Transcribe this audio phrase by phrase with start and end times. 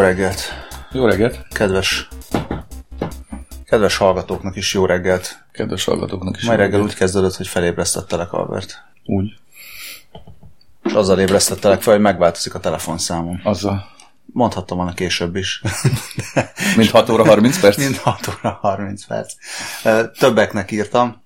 [0.00, 0.52] Jó reggelt!
[0.92, 1.46] Jó reggelt!
[1.48, 2.08] Kedves,
[3.64, 5.44] kedves hallgatóknak is jó reggelt!
[5.52, 8.82] Kedves hallgatóknak is Mai jó reggel úgy kezdődött, hogy felébresztettelek, Albert.
[9.04, 9.34] Úgy.
[10.82, 13.40] És azzal ébresztettelek fel, hogy megváltozik a telefonszámom.
[13.44, 13.84] Azzal.
[14.32, 15.62] Mondhattam volna később is.
[16.76, 17.76] Mint 6 óra 30 perc?
[17.76, 19.34] Mind 6 óra 30 perc.
[20.18, 21.22] Többeknek írtam,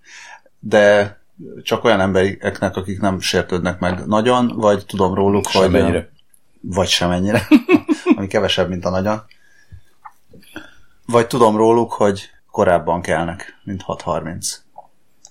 [0.58, 1.18] de
[1.62, 5.62] csak olyan embereknek, akik nem sértődnek meg nagyon, vagy tudom róluk, hogy...
[5.62, 6.12] Semennyire.
[6.60, 7.46] Vagy semennyire.
[8.24, 9.22] ami kevesebb, mint a nagyon.
[11.06, 14.54] Vagy tudom róluk, hogy korábban kelnek, mint 6.30.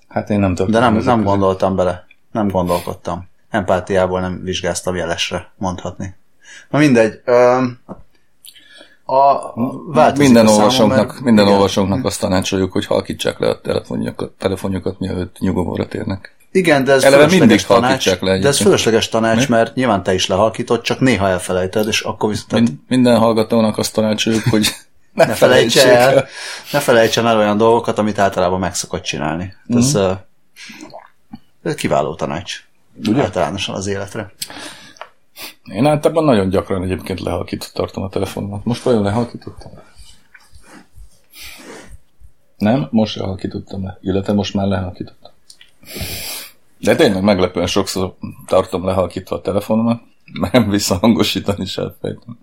[0.07, 0.71] Hát én nem tudom.
[0.71, 2.05] De nem, nem gondoltam bele.
[2.31, 3.27] Nem gondolkodtam.
[3.49, 6.15] Empátiából nem vizsgáztam jelesre, mondhatni.
[6.69, 7.21] Na mindegy.
[7.25, 7.79] Öm,
[9.05, 9.53] a,
[10.17, 11.55] Minden olvasónknak, mert- minden igen.
[11.55, 16.35] olvasónknak azt tanácsoljuk, hogy halkítsák le a telefonjukat, telefonjukat mielőtt nyugovóra térnek.
[16.53, 19.55] Igen, de ez Eleve mindig tanács, le de ez fölösleges tanács, Mi?
[19.55, 23.93] mert nyilván te is lehalkítod, csak néha elfelejted, és akkor viszont Mind, minden hallgatónak azt
[23.93, 24.67] tanácsoljuk, hogy
[25.13, 26.27] ne, ne felejtse felejtsék el,
[26.71, 29.53] ne felejtsen el olyan dolgokat, amit általában meg szokott csinálni.
[29.73, 29.77] Mm.
[29.77, 30.11] Ez, uh,
[31.63, 32.63] ez kiváló tanács.
[33.07, 33.21] Ugye?
[33.21, 34.31] Általánosan az életre.
[35.63, 38.65] Én általában nagyon gyakran egyébként lehalkított tartom a telefonomat.
[38.65, 39.71] Most vajon lehalkítottam?
[42.57, 43.97] Nem, most lehalkítottam le.
[44.01, 45.31] Illetve most már lehalkítottam.
[46.83, 50.01] De tényleg meglepően sokszor tartom lehalkítva a telefonomat,
[50.39, 52.37] mert nem visszahangosítani is elfejtem.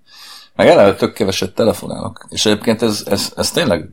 [0.55, 2.27] Meg eleve tök keveset telefonálok.
[2.31, 3.91] És egyébként ez, ez, ez tényleg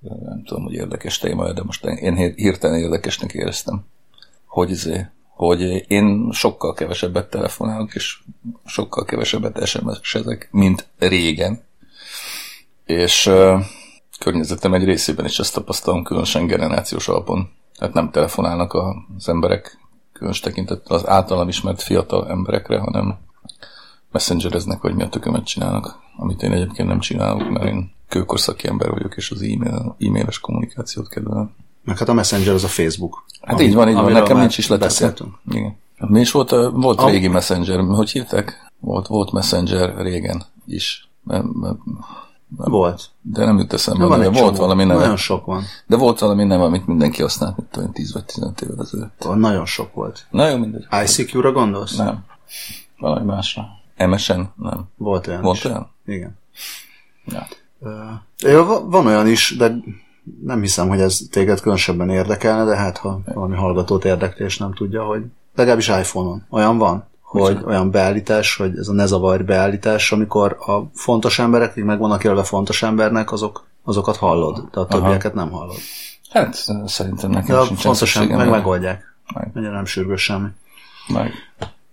[0.00, 3.84] nem tudom, hogy érdekes téma, de most én hirtelen érdekesnek éreztem,
[4.46, 8.18] hogy izé, hogy én sokkal kevesebbet telefonálok, és
[8.64, 11.62] sokkal kevesebbet SMS-ezek, mint régen.
[12.84, 13.60] És uh,
[14.18, 17.50] környezetem egy részében is ezt tapasztalom, különösen generációs alapon.
[17.80, 18.74] Tehát nem telefonálnak
[19.16, 19.78] az emberek,
[20.12, 23.18] különös tekintettel az általam ismert fiatal emberekre, hanem
[24.12, 28.90] messengereznek, vagy mi a tökömet csinálnak, amit én egyébként nem csinálok, mert én kőkorszaki ember
[28.90, 31.54] vagyok, és az e-mail, e-mailes kommunikációt kedvelem.
[31.84, 33.24] Meg hát a Messenger az a Facebook.
[33.40, 34.12] Hát Ami, így van, így van.
[34.12, 35.34] Nekem nincs is beszéltünk.
[35.50, 35.76] Igen.
[35.96, 38.70] Mi is volt, volt régi Messenger, hogy hívták?
[38.80, 41.08] Volt, volt Messenger régen is.
[42.56, 43.10] Volt.
[43.20, 44.56] De nem jut eszembe, De van de volt csomó.
[44.58, 45.00] valami neve.
[45.00, 45.62] Nagyon sok van.
[45.86, 49.28] De volt valami neve, amit mindenki használt, mint olyan 10 vagy 15 évvel ezelőtt.
[49.34, 50.26] Nagyon sok volt.
[50.30, 50.86] Na jó, mindegy.
[51.04, 51.96] ICQ-ra gondolsz?
[51.96, 52.24] Nem.
[52.98, 53.64] Valami másra.
[53.96, 54.40] MSN?
[54.56, 54.84] Nem.
[54.96, 55.64] Volt olyan Volt is.
[55.64, 55.90] olyan?
[56.06, 56.38] Igen.
[57.26, 57.46] Ja.
[58.64, 59.74] Va- van olyan is, de
[60.44, 64.72] nem hiszem, hogy ez téged különösebben érdekelne, de hát ha valami hallgatót érdekli, és nem
[64.74, 65.22] tudja, hogy
[65.54, 67.66] legalábbis iPhone-on olyan van, hogy Micsoda?
[67.70, 72.22] olyan beállítás, hogy ez a ne zavarj beállítás, amikor a fontos emberek, akik meg vannak
[72.22, 75.76] jelölve fontos embernek, azok, azokat hallod, de a többieket nem hallod.
[76.30, 76.54] Hát
[76.86, 79.14] szerintem nekem De sincs fontos ember, meg megoldják.
[79.34, 79.50] Meg.
[79.54, 80.48] Mennyire nem sürgős semmi.
[81.08, 81.32] meg.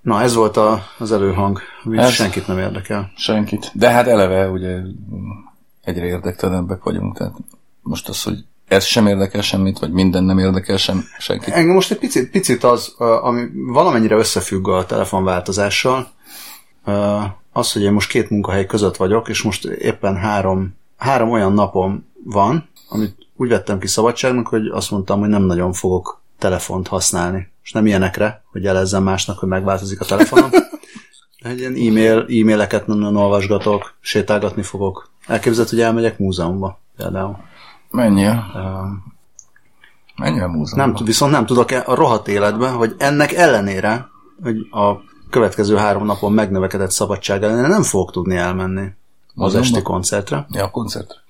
[0.01, 3.11] Na, ez volt a, az előhang, ami Ez- senkit nem érdekel.
[3.15, 3.71] Senkit.
[3.73, 4.77] De hát eleve ugye
[5.81, 7.33] egyre érdektelenebbek vagyunk, tehát
[7.81, 11.53] most az, hogy ez sem érdekel semmit, vagy minden nem érdekel sem, senkit.
[11.53, 16.11] Engem most egy picit, picit az, ami valamennyire összefügg a telefonváltozással,
[17.51, 22.07] az, hogy én most két munkahely között vagyok, és most éppen három, három olyan napom
[22.23, 27.51] van, amit úgy vettem ki szabadságnak, hogy azt mondtam, hogy nem nagyon fogok telefont használni.
[27.63, 30.49] És nem ilyenekre, hogy jelezzem másnak, hogy megváltozik a telefonom.
[31.37, 35.09] Egy ilyen e-mail, e-maileket nem nagyon olvasgatok, sétálgatni fogok.
[35.27, 37.37] Elképzelhet, hogy elmegyek múzeumba például.
[37.91, 38.45] Menjél.
[38.55, 38.59] Ö,
[40.15, 40.85] Menjél a múzeumba.
[40.95, 44.07] Nem, viszont nem tudok e- a rohadt életben, hogy ennek ellenére,
[44.43, 44.95] hogy a
[45.29, 48.87] következő három napon megnövekedett szabadság ellenére nem fogok tudni elmenni
[49.35, 51.21] az esti koncertre, Ja, a koncert.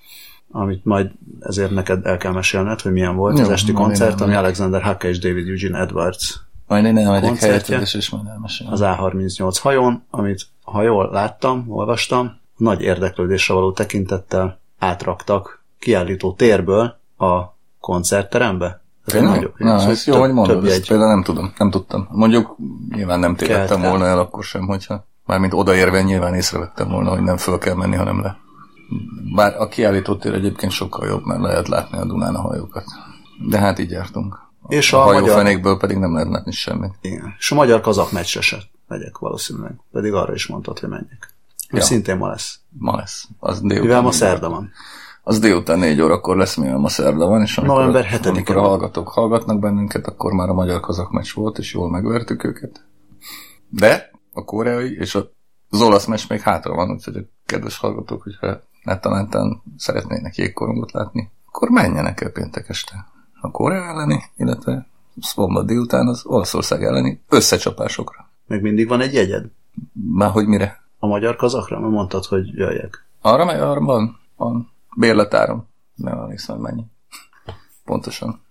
[0.52, 4.34] amit majd ezért neked el kell mesélned, hogy milyen volt Jó, az esti koncert, ami.
[4.34, 8.74] Alexander Hacke és David Eugene Edwards Majd én elmegyek helyetted, és majd elmesélem.
[8.74, 17.00] az A38 hajón, amit, ha jól láttam, olvastam, nagy érdeklődésre való tekintettel átraktak kiállító térből
[17.18, 17.42] a
[17.80, 18.66] koncertterembe.
[19.06, 19.36] Ez egy Tényleg?
[19.36, 20.88] nagyobb- Na, szóval ez jó, több- hogy mondod, ezt jegy.
[20.88, 22.08] például nem tudom, nem tudtam.
[22.12, 22.56] Mondjuk
[22.96, 27.38] nyilván nem tévedtem volna el akkor sem, hogyha mármint odaérve nyilván észrevettem volna, hogy nem
[27.38, 28.38] föl kell menni, hanem le.
[29.36, 32.84] Bár a kiállítótér egyébként sokkal jobb, mert lehet látni a Dunán a hajókat.
[33.48, 34.40] De hát így jártunk.
[34.68, 36.94] És a a magyar- hajófenékből pedig nem lehet látni semmit.
[37.02, 37.36] Igen.
[37.38, 38.58] És a magyar kazak meccsre se
[38.88, 39.76] megyek valószínűleg.
[39.92, 41.34] Pedig arra is mondtad, hogy menjek.
[41.70, 41.82] Ja.
[41.82, 42.60] Szintén ma lesz.
[42.80, 43.28] Ma lesz.
[43.40, 44.72] Az Mivel ma szerda van.
[45.28, 48.56] Az délután négy órakor lesz, mivel ma szerda van, és amikor, November a- 7-e amikor
[48.58, 52.86] a hallgatók hallgatnak bennünket, akkor már a magyar kazak meccs volt, és jól megvertük őket.
[53.70, 55.32] De a koreai és a-
[55.70, 61.32] az olasz meccs még hátra van, úgyhogy a kedves hallgatók, hogyha netalántán szeretnének jégkorongot látni,
[61.48, 63.06] akkor menjenek el péntek este.
[63.42, 64.88] A Korea elleni, illetve
[65.22, 68.30] szombat délután az Olaszország elleni összecsapásokra.
[68.46, 69.46] Még mindig van egy jegyed?
[70.14, 70.86] Már hogy mire?
[71.00, 71.80] a magyar kazakra?
[71.80, 73.06] Mert mondtad, hogy jöjjek.
[73.22, 74.76] Arra meg arra van, van.
[75.00, 75.68] Bérletárom.
[75.96, 76.84] Nem emlékszem, hogy mennyi.
[77.86, 78.42] Pontosan.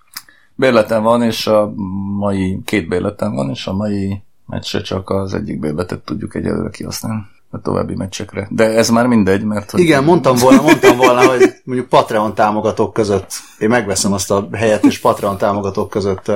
[0.55, 1.73] Bérletem van, és a
[2.17, 7.23] mai, két bérletem van, és a mai meccse csak az egyik bérletet tudjuk egyelőre kihasználni
[7.51, 8.49] a további meccsekre.
[8.51, 9.71] De ez már mindegy, mert...
[9.71, 14.49] Hogy Igen, mondtam volna, mondtam volna, hogy mondjuk Patreon támogatók között én megveszem azt a
[14.53, 16.33] helyet, és Patreon támogatók között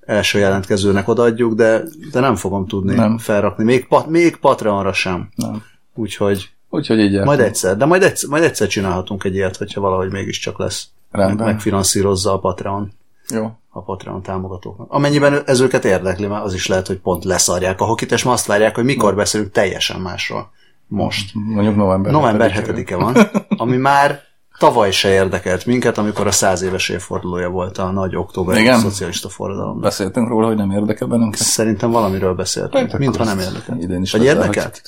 [0.00, 1.82] első jelentkezőnek odaadjuk, de,
[2.12, 3.18] de nem fogom tudni nem.
[3.18, 3.64] felrakni.
[3.64, 5.28] Még, még Patreonra sem.
[5.34, 5.62] Nem.
[5.94, 10.10] Úgyhogy Úgyhogy így majd egyszer, de majd egyszer, majd egyszer csinálhatunk egy ilyet, hogyha valahogy
[10.10, 10.88] mégiscsak lesz.
[11.10, 11.44] Rendben.
[11.44, 12.92] Meg, megfinanszírozza a Patreon
[13.28, 13.50] Jó.
[13.70, 14.86] a Patreon támogatóknak.
[14.90, 18.32] Amennyiben ez őket érdekli, mert az is lehet, hogy pont leszarják a hokit, és ma
[18.32, 20.50] azt várják, hogy mikor beszélünk teljesen másról.
[20.86, 21.30] Most.
[21.34, 22.72] Mondjuk november November 7-e.
[22.72, 23.16] 7-e van,
[23.48, 24.20] ami már
[24.58, 28.78] tavaly se érdekelt minket, amikor a száz éves évfordulója volt a nagy októberi Igen?
[28.78, 29.82] szocialista forradalomnak.
[29.82, 31.40] Beszéltünk róla, hogy nem érdekel bennünket.
[31.40, 33.82] Szerintem valamiről beszéltünk, Akkor mintha nem érdekelt.
[33.82, 34.82] Idén is Vagy érdekelt?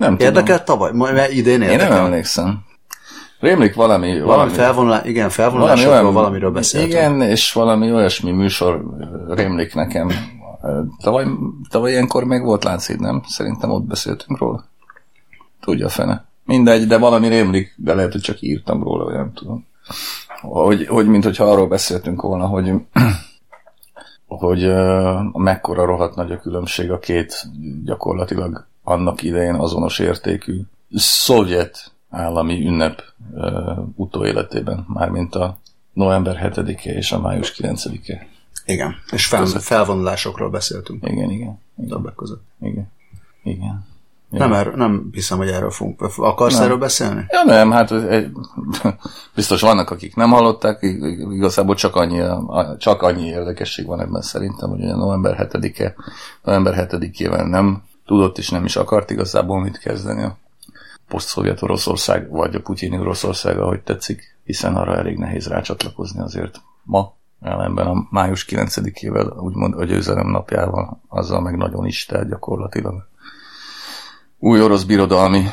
[0.00, 0.26] Nem tudom.
[0.26, 0.90] Érdekelt tavaly?
[0.92, 1.96] Ma- Mert idén Én érdekel.
[1.96, 2.64] nem emlékszem.
[3.40, 4.06] Rémlik valami...
[4.08, 6.92] Valami valami felvonulás, igen, felvonulásokról valamiről beszéltünk.
[6.92, 8.84] Igen, és valami olyasmi műsor
[9.28, 10.10] rémlik nekem.
[11.02, 11.26] Tavaly,
[11.70, 13.22] tavaly ilyenkor még volt Lánchíd, nem?
[13.28, 14.64] Szerintem ott beszéltünk róla.
[15.60, 16.24] Tudja a fene.
[16.44, 19.66] Mindegy, de valami rémlik, de lehet, hogy csak írtam róla, vagy nem tudom.
[20.40, 22.72] Hogy, hogy mint hogyha arról beszéltünk volna, hogy
[24.26, 27.44] hogy uh, mekkora rohadt nagy a különbség a két
[27.84, 30.60] gyakorlatilag annak idején azonos értékű
[30.94, 33.02] szovjet állami ünnep
[33.32, 35.58] uh, utóéletében, mármint a
[35.92, 38.26] november 7-e és a május 9-e.
[38.64, 42.42] Igen, és fel, felvonulásokról beszéltünk Igen, igen, igen, többek között.
[42.60, 42.88] igen.
[43.42, 43.88] igen.
[44.28, 46.00] Nem, erről, nem hiszem, hogy erről fogunk.
[46.16, 46.62] Akarsz Nem.
[46.62, 47.24] erről beszélni?
[47.28, 48.30] Ja, nem, hát egy,
[49.34, 54.22] biztos vannak, akik nem hallották, ig- igazából csak annyi, a- csak annyi érdekesség van ebben
[54.22, 55.94] szerintem, hogy ugye november 7-e,
[56.42, 60.36] november 7-ével nem tudott és nem is akart igazából mit kezdeni a
[61.08, 67.14] poszt-szovjet Oroszország, vagy a putyini Oroszország, ahogy tetszik, hiszen arra elég nehéz rácsatlakozni azért ma,
[67.40, 73.08] ellenben a május 9-ével, úgymond a győzelem napjával, azzal meg nagyon is tehát gyakorlatilag.
[74.38, 75.44] Új orosz birodalmi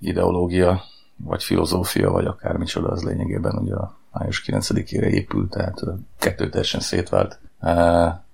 [0.00, 0.82] ideológia,
[1.16, 5.80] vagy filozófia, vagy akármicsoda, az lényegében ugye a május 9-ére épült, tehát
[6.18, 7.38] kettő teljesen szétvált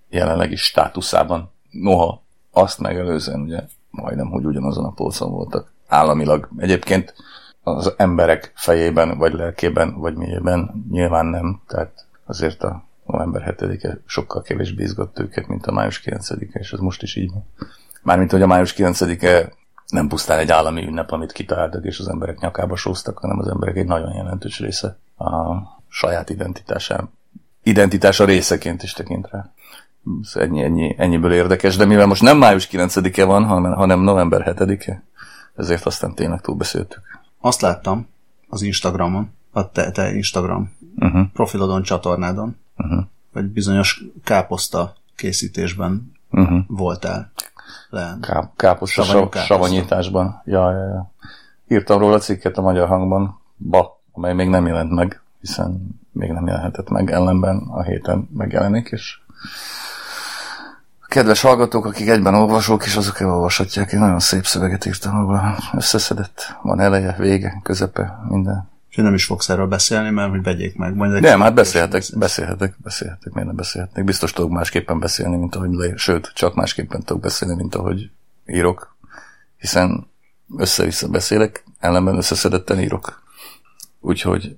[0.08, 1.50] jelenlegi státuszában.
[1.70, 2.24] Noha
[2.56, 3.60] azt megelőzően ugye
[3.90, 6.48] majdnem, hogy ugyanazon a polcon voltak államilag.
[6.56, 7.14] Egyébként
[7.62, 14.42] az emberek fejében, vagy lelkében, vagy mélyében nyilván nem, tehát azért a november 7-e sokkal
[14.42, 17.46] kevésbé izgatt őket, mint a május 9-e, és ez most is így van.
[18.02, 19.52] Mármint, hogy a május 9-e
[19.88, 23.76] nem pusztán egy állami ünnep, amit kitaláltak, és az emberek nyakába sóztak, hanem az emberek
[23.76, 25.56] egy nagyon jelentős része a
[25.88, 27.10] saját identitásán,
[27.62, 29.52] identitása részeként is tekint rá.
[30.32, 35.02] Ennyi, ennyi, ennyiből érdekes, de mivel most nem május 9-e van, hanem, hanem november 7-e,
[35.56, 37.20] ezért aztán tényleg túlbeszéltük.
[37.40, 38.08] Azt láttam
[38.48, 46.58] az Instagramon, a te, te Instagram Uh-huh, profilodon, csatornádon, uh-huh, hogy bizonyos káposzta készítésben uh-huh.
[46.66, 47.30] voltál
[47.90, 48.18] le.
[48.20, 49.54] Ká, káposzta, Savanyú sav, káposzta.
[49.54, 50.42] savanyításban.
[50.44, 51.10] Ja, ja, ja.
[51.68, 56.46] Írtam róla cikket a magyar hangban, ba, amely még nem jelent meg, hiszen még nem
[56.46, 59.18] jelenhetett meg, ellenben a héten megjelenik, és
[61.16, 66.56] kedves hallgatók, akik egyben olvasók, és azok elolvashatják, én nagyon szép szöveget írtam róla, összeszedett,
[66.62, 68.68] van eleje, vége, közepe, minden.
[68.88, 70.94] És nem is fogsz erről beszélni, mert hogy vegyék meg.
[70.94, 74.04] Majd Nem, hát beszélhetek, beszélhetek, beszélhetek, miért nem beszélhetnek.
[74.04, 78.10] Biztos tudok másképpen beszélni, mint ahogy leír, sőt, csak másképpen tudok beszélni, mint ahogy
[78.46, 78.96] írok,
[79.58, 80.10] hiszen
[80.56, 83.22] össze-vissza beszélek, ellenben összeszedetten írok.
[84.00, 84.56] Úgyhogy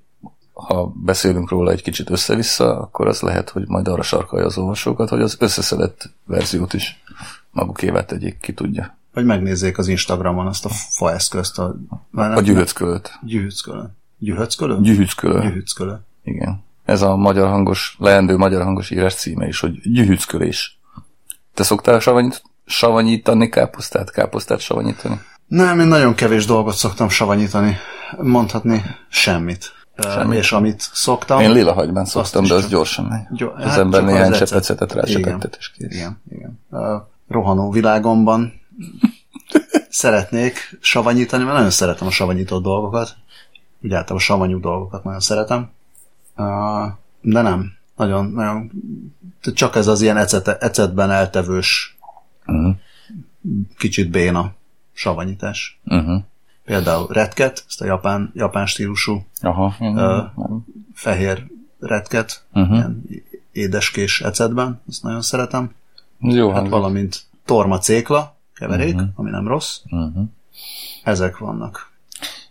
[0.67, 5.09] ha beszélünk róla egy kicsit össze-vissza, akkor az lehet, hogy majd arra sarkalja az olvasókat,
[5.09, 7.03] hogy az összeszedett verziót is
[7.51, 8.97] magukévá tegyék, ki tudja.
[9.13, 11.59] Vagy megnézzék az Instagramon azt a fa eszközt.
[11.59, 11.77] A,
[12.11, 13.19] már A gyűlöckölöt.
[13.23, 13.91] Gyűhückölő.
[14.81, 15.43] Gyűhöckölön.
[16.23, 16.65] Igen.
[16.85, 20.79] Ez a magyar hangos, leendő magyar hangos írás címe is, hogy gyűhückölés.
[21.55, 24.11] Te szoktál savanyít, savanyítani káposztát?
[24.11, 25.21] Káposztát savanyítani?
[25.47, 27.77] Nem, én nagyon kevés dolgot szoktam savanyítani.
[28.23, 29.77] Mondhatni semmit.
[30.03, 30.39] Semmit.
[30.39, 31.41] És amit szoktam...
[31.41, 33.23] Én lila hagyban szoktam, de az csak- gyorsan megy.
[33.31, 35.05] Gyo- az hát ember csak néhány az csepecetet ecet.
[35.05, 35.95] rásepettet, és kész.
[35.95, 36.81] Igen, igen.
[36.83, 38.53] A rohanó világomban
[39.89, 43.17] szeretnék savanyítani, mert nagyon szeretem a savanyított dolgokat.
[43.83, 45.71] Úgy általában a savanyú dolgokat nagyon szeretem.
[47.21, 47.73] De nem.
[47.97, 48.71] Nagyon, nagyon
[49.55, 51.93] csak ez az ilyen ecete, ecetben eltevős,
[52.47, 52.75] Uh-huh.
[53.79, 54.53] kicsit béna
[54.93, 55.81] savanyítás.
[55.85, 56.23] Uh-huh.
[56.69, 59.75] Például retket, ezt a japán, japán stílusú Aha.
[59.79, 60.65] Nem.
[60.95, 61.47] fehér
[61.81, 62.73] retket, Mhm.
[62.73, 63.05] ilyen
[63.53, 65.75] édeskés ecetben, ezt nagyon szeretem.
[66.19, 69.09] Jó Hát valamint torma cékla, keverék, uh-huh.
[69.15, 69.79] ami nem rossz.
[69.91, 70.25] Uh-huh.
[71.05, 71.91] Ezek vannak.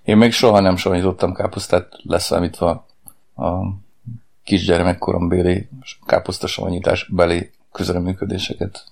[0.04, 2.86] Én még soha nem savanyítottam káposztát, leszámítva
[3.36, 3.52] a
[4.44, 5.70] kisgyermekkorombéli
[6.06, 8.84] káposztasavanyítás beli közreműködéseket.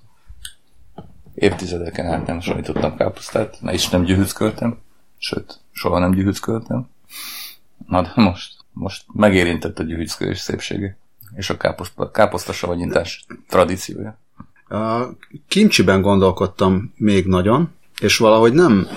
[1.36, 4.84] Évtizedeken át nem savanyítottam káposztát, ne is nem gyűhüzköltem,
[5.26, 6.88] sőt, soha nem gyűhüzköltem.
[7.88, 10.98] Na de most, most megérintett a gyűhüzkölés szépsége,
[11.36, 14.18] és a káposzta, káposztasavanyítás tradíciója.
[14.70, 15.04] A
[15.48, 18.88] kimcsiben gondolkodtam még nagyon, és valahogy nem...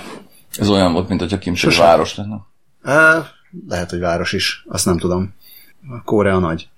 [0.58, 2.47] Ez olyan volt, mint hogyha kimcsi város lenne.
[2.82, 3.30] E,
[3.68, 5.35] lehet, hogy város is, azt nem tudom.
[6.04, 6.68] Korea nagy.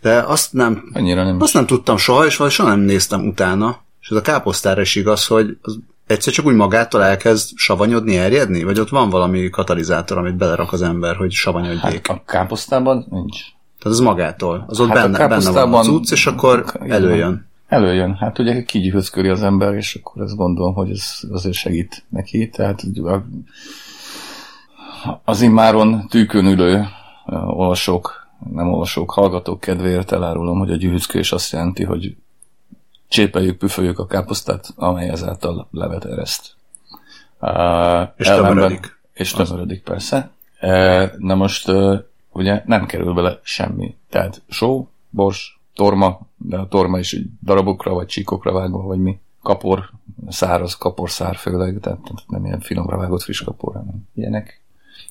[0.00, 3.80] De azt nem, Annyira nem azt nem tudtam soha, és valahogy soha nem néztem utána.
[4.00, 5.78] És ez a káposztára is igaz, hogy az
[6.10, 8.62] egyszer csak úgy magától elkezd savanyodni, erjedni?
[8.62, 12.06] Vagy ott van valami katalizátor, amit belerak az ember, hogy savanyodjék?
[12.06, 13.38] Hát a káposztában nincs.
[13.78, 14.64] Tehát az magától.
[14.68, 17.48] Az ott hát benne, benne van az utc, és akkor előjön.
[17.68, 18.14] Előjön.
[18.14, 22.48] Hát ugye kigyűhözköri az ember, és akkor ezt gondolom, hogy ez azért segít neki.
[22.48, 22.82] Tehát
[25.24, 26.84] az immáron tűkön ülő
[27.46, 32.16] olvasók, nem olvasók, hallgatók kedvéért elárulom, hogy a gyűhözkölés azt jelenti, hogy
[33.10, 36.56] csépeljük, püföljük a káposztát, amely ezáltal levet ereszt.
[37.40, 38.98] Uh, és tömörödik.
[39.12, 40.30] És tömörödik, persze.
[40.60, 41.98] Uh, na most uh,
[42.32, 43.96] ugye nem kerül bele semmi.
[44.08, 49.20] Tehát só, bors, torma, de a torma is darabokra vagy csíkokra vágva, vagy mi.
[49.42, 49.90] Kapor,
[50.28, 54.59] száraz kaporszár főleg, tehát nem ilyen finomra vágott friss kapor, hanem ilyenek.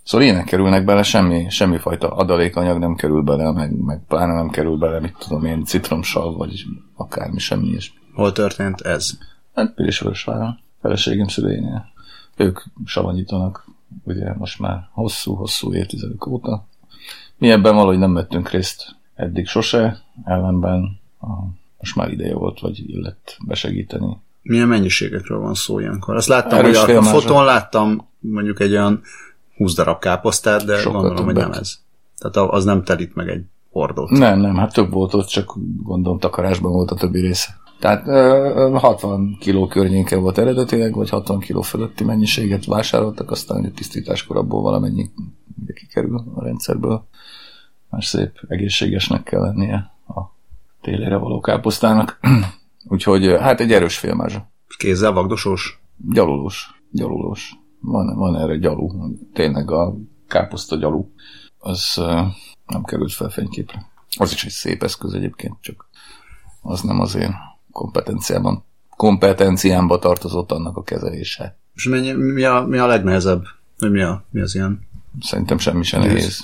[0.10, 4.78] Szóval ilyenek kerülnek bele, semmi, semmifajta adalékanyag nem kerül bele, meg, meg pláne nem kerül
[4.78, 7.98] bele, mit tudom én, citromsav, vagy akármi, semmi ilyesmi.
[8.14, 9.18] Hol történt ez?
[9.54, 11.92] Hát Pirisvörösváron, feleségem szüleinél.
[12.36, 13.66] Ők savanyítanak,
[14.04, 16.68] ugye most már hosszú-hosszú évtizedek óta.
[17.38, 21.28] Mi ebben valahogy nem vettünk részt eddig sose, ellenben a,
[21.78, 24.18] most már ideje volt, vagy illett besegíteni.
[24.42, 26.16] Milyen mennyiségekről van szó ilyenkor?
[26.16, 29.02] Azt láttam, Erős hogy a, a fotón láttam mondjuk egy olyan
[29.60, 31.44] 20 darab káposztát, de Sokkal gondolom, többet.
[31.44, 31.80] hogy nem ez.
[32.18, 34.10] Tehát az nem telít meg egy hordót.
[34.10, 37.58] Nem, nem, hát több volt ott, csak gondolom takarásban volt a többi része.
[37.80, 38.06] Tehát
[38.80, 44.62] 60 kiló környéke volt eredetileg, vagy 60 kiló fölötti mennyiséget vásároltak, aztán a tisztításkor abból
[44.62, 45.10] valamennyi
[45.74, 47.08] kikerül a rendszerből.
[47.90, 50.22] Már szép, egészségesnek kell lennie a
[50.82, 52.20] télére való káposztának.
[52.90, 54.50] Úgyhogy hát egy erős félmázsa.
[54.78, 55.82] Kézzel vagdosós?
[56.12, 56.82] Gyalulós.
[56.92, 57.59] Gyalulós.
[57.80, 59.16] Van, van erre gyalú.
[59.34, 59.96] Tényleg a
[60.28, 61.12] káposzta gyalú.
[61.58, 62.02] Az
[62.68, 63.86] nem került fel fényképre.
[64.18, 65.90] Az is egy szép eszköz egyébként, csak
[66.62, 67.36] az nem az én
[67.72, 68.64] kompetenciában,
[68.96, 71.58] kompetenciámba tartozott annak a kezelése.
[71.76, 73.44] És mennyi, mi, a, mi a legnehezebb?
[73.78, 74.88] Mi, a, mi az ilyen?
[75.22, 76.42] Szerintem semmi sem nehéz.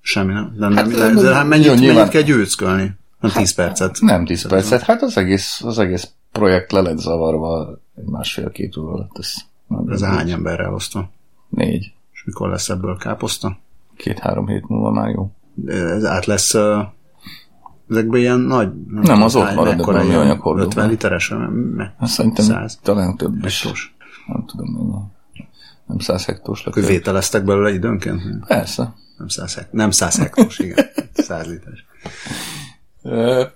[0.00, 0.54] Semmi nem.
[0.56, 1.94] nem, hát, nem, nem de hát mennyit, jó, nyilván...
[1.94, 2.96] mennyit kell győzkölni?
[3.20, 4.00] Nem 10 hát, percet.
[4.00, 4.82] Nem 10 percet.
[4.82, 9.18] Hát az egész, az egész projekt le lett zavarva egy másfél-két óra alatt.
[9.18, 9.34] Ez,
[9.88, 11.10] Ez hány emberrel hozta?
[11.48, 11.92] Négy.
[12.12, 13.58] És mikor lesz ebből káposzta?
[13.96, 15.30] Két-három hét múlva már jó.
[15.66, 16.82] Ez át lesz uh,
[17.90, 18.72] ezekben ilyen nagy...
[18.88, 20.62] Nem, nem az ott marad, de mi anyaghordó.
[20.62, 21.28] 50 literes,
[21.76, 22.78] meg hát Szerintem 100.
[22.82, 23.62] talán több is.
[23.62, 23.96] Hektos.
[24.26, 25.02] Nem tudom mennyi.
[25.86, 26.74] Nem 100 hektós lett.
[26.74, 28.22] Vételeztek belőle időnként?
[28.46, 28.94] Persze.
[29.18, 30.86] Nem 100, hekt, nem 100 hektós, igen.
[31.12, 31.86] 100 literes.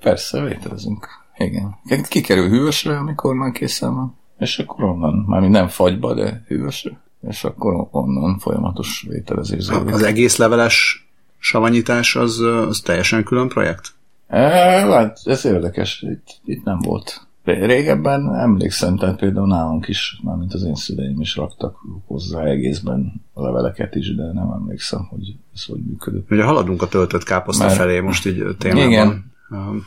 [0.00, 1.08] Persze, vételezünk.
[1.36, 1.76] Igen.
[2.08, 4.16] Kikerül hűvösre, amikor már készen van.
[4.42, 7.00] És akkor onnan, már nem fagyba, de hűvösre.
[7.28, 9.94] És akkor onnan folyamatos vételezés zajlik.
[9.94, 11.06] Az egész leveles
[11.38, 13.88] savanyítás az, az teljesen külön projekt?
[14.28, 17.26] Hát, ez érdekes, itt, itt nem volt.
[17.44, 23.42] Régebben emlékszem, tehát például nálunk is, mármint az én szüleim is raktak hozzá egészben a
[23.42, 26.30] leveleket is, de nem emlékszem, hogy ez hogy működött.
[26.30, 28.88] Ugye haladunk a töltött káposzta Mert, felé most így témában.
[28.88, 29.86] Igen, um,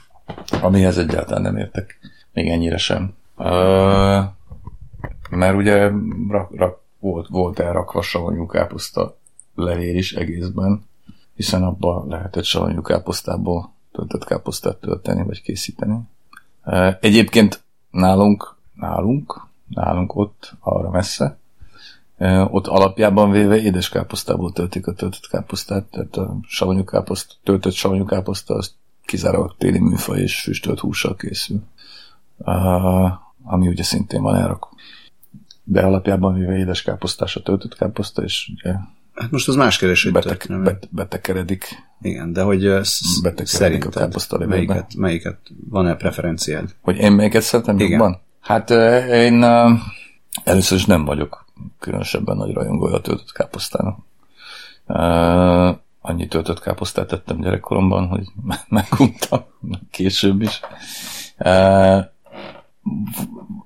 [0.62, 2.00] amihez egyáltalán nem értek,
[2.34, 3.14] még ennyire sem.
[3.38, 4.24] Uh,
[5.36, 5.92] mert ugye
[6.30, 9.18] rak, rak, volt, volt elrakva savanyú káposzta
[9.56, 10.86] levél is egészben,
[11.36, 16.00] hiszen abba lehetett savanyú káposztából töltött káposztát tölteni, vagy készíteni.
[17.00, 21.38] Egyébként nálunk, nálunk, nálunk ott, arra messze,
[22.50, 28.54] ott alapjában véve édeskáposztából töltik a töltött káposztát, tehát a savanyú káposzt, töltött savanyú káposzta
[28.54, 28.74] az
[29.06, 31.64] kizárólag téli műfaj és füstölt hússal készül.
[33.44, 34.70] ami ugye szintén van elrakva.
[35.68, 38.74] De alapjában véve édeskáposztás a töltött káposzta, és ugye
[39.14, 40.12] Hát most az más kereső.
[40.12, 41.66] Betek, bet, betekeredik.
[42.02, 42.80] Igen, de hogy
[43.44, 43.96] szerinted
[44.30, 45.38] a melyiket, melyiket
[45.70, 46.76] van-e preferenciád?
[46.82, 47.92] Hogy én melyiket szeretem Igen.
[47.92, 48.22] jobban?
[48.40, 48.70] Hát
[49.10, 49.44] én
[50.44, 51.46] először is nem vagyok
[51.80, 53.98] különösebben nagy rajongója a töltött káposztának.
[54.88, 58.28] Uh, annyi töltött káposztát tettem gyerekkoromban, hogy
[58.70, 59.44] meguntam
[59.92, 60.60] később is.
[61.38, 62.04] Uh,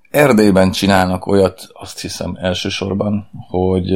[0.09, 3.89] Erdélyben csinálnak olyat, azt hiszem elsősorban, hogy,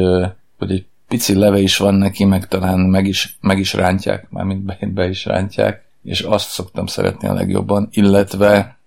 [0.58, 4.63] hogy egy pici leve is van neki, meg talán meg is, meg is rántják, mármint
[4.63, 8.77] be, be is rántják, és azt szoktam szeretni a legjobban, illetve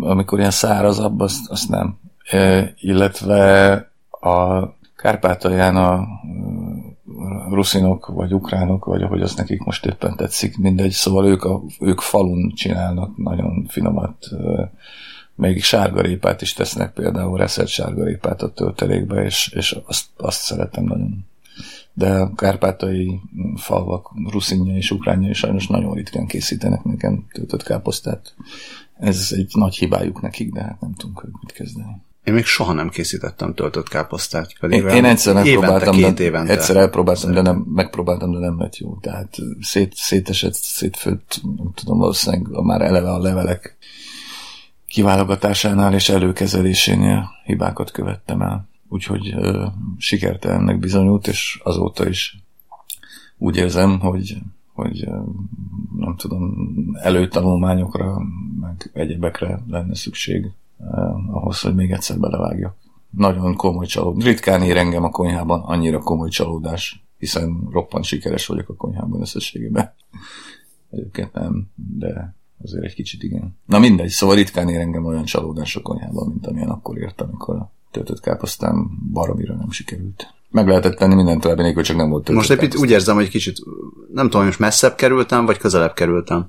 [0.00, 1.98] amikor ilyen szárazabb, azt, azt nem.
[2.30, 3.72] E, illetve
[4.10, 4.64] a
[4.96, 6.06] Kárpátalján a
[7.50, 12.00] ruszinok, vagy ukránok, vagy ahogy azt nekik most éppen tetszik, mindegy, szóval ők, a, ők
[12.00, 14.28] falun csinálnak nagyon finomat,
[15.36, 21.26] még sárgarépát is tesznek például, reszelt sárgarépát a töltelékbe, és, és azt, azt szeretem nagyon.
[21.92, 23.20] De a kárpátai
[23.56, 28.34] falvak ruszinja és ukránja is sajnos nagyon ritkán készítenek nekem töltött káposztát.
[28.98, 32.04] Ez egy nagy hibájuk nekik, de hát nem tudunk mit kezdeni.
[32.24, 34.58] Én még soha nem készítettem töltött káposztát.
[34.60, 36.52] Pedig én, én egyszer megpróbáltam, évente, de, évente.
[36.52, 38.98] egyszer elpróbáltam, de nem, megpróbáltam, de nem lett jó.
[39.00, 43.76] Tehát szét, szétesett, szétfőtt, nem tudom, valószínűleg már eleve a levelek
[44.96, 48.68] kiválogatásánál és előkezelésénél hibákat követtem el.
[48.88, 52.38] Úgyhogy ö, sikertelennek bizonyult, és azóta is
[53.38, 54.36] úgy érzem, hogy,
[54.72, 55.08] hogy
[55.96, 56.54] nem tudom,
[57.02, 58.18] előtanulmányokra,
[58.60, 62.76] meg egyebekre lenne szükség eh, ahhoz, hogy még egyszer belevágjak.
[63.10, 64.24] Nagyon komoly csalódás.
[64.24, 69.94] Ritkán ér engem a konyhában annyira komoly csalódás, hiszen roppant sikeres vagyok a konyhában összességében.
[70.90, 73.56] Egyébként nem, de azért egy kicsit igen.
[73.66, 77.56] Na mindegy, szóval ritkán ér engem olyan csalódás a konyhában, mint amilyen akkor ért, amikor
[77.56, 80.34] a töltött káposztám baromira nem sikerült.
[80.50, 83.14] Meg lehetett tenni mindent további nélkül, csak nem volt töltött Most egy picit úgy érzem,
[83.14, 83.58] hogy kicsit,
[84.12, 86.48] nem tudom, most messzebb kerültem, vagy közelebb kerültem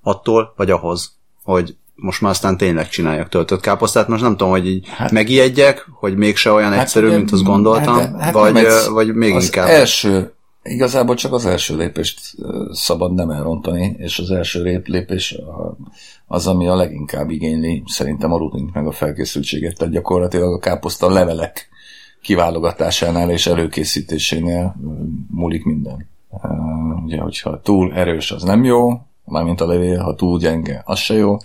[0.00, 4.08] attól, vagy ahhoz, hogy most már aztán tényleg csináljak töltött káposztát.
[4.08, 7.42] Most nem tudom, hogy így hát, megijedjek, hogy mégse olyan hát egyszerű, ugye, mint azt
[7.42, 9.68] gondoltam, hát, hát vagy, ez, vagy még az inkább.
[9.68, 12.20] első, igazából csak az első lépést
[12.70, 15.38] szabad nem elrontani, és az első lépés
[16.26, 21.10] az, ami a leginkább igényli szerintem a rutint meg a felkészültséget, tehát gyakorlatilag a káposzta
[21.10, 21.68] levelek
[22.22, 24.76] kiválogatásánál és előkészítésénél
[25.30, 26.08] múlik minden.
[27.04, 31.14] Ugye, hogyha túl erős, az nem jó, mármint a levél, ha túl gyenge, az se
[31.14, 31.36] jó.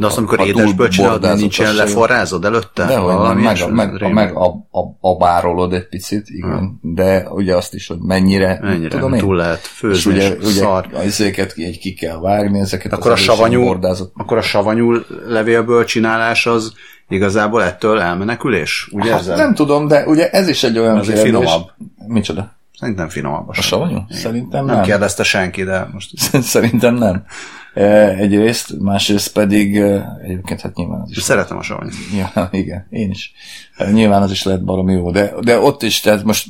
[0.00, 2.86] De azt, amikor édesből csinálod, nincsen leforrázod előtte?
[2.86, 6.58] De hogy meg, meg, meg, meg a, a, a bárolod egy picit, igen.
[6.58, 6.80] Hmm.
[6.82, 9.20] De ugye azt is, hogy mennyire, mennyire tudom én.
[9.20, 10.86] túl lehet főzni, és, ugye, szar.
[10.88, 13.78] ugye ezeket egy ki kell vágni, ezeket akkor a savanyú,
[14.14, 16.72] akkor a savanyú levélből csinálás az
[17.08, 18.88] igazából ettől elmenekülés?
[18.92, 21.22] Úgy hát nem tudom, de ugye ez is egy olyan Ez kérdés.
[21.22, 21.70] finomabb.
[22.06, 22.56] Micsoda?
[22.78, 23.98] Szerintem finomabb a, a savanyú.
[24.08, 24.74] Szerintem nem.
[24.74, 26.10] Nem kérdezte senki, de most...
[26.54, 27.24] Szerintem nem.
[27.74, 29.76] Egyrészt, másrészt pedig
[30.22, 31.22] egyébként hát nyilván az is...
[31.22, 31.94] Szeretem a savanyút.
[32.16, 33.32] Ja, igen, én is.
[33.92, 36.48] Nyilván az is lehet baromi jó, de, de ott is, tehát most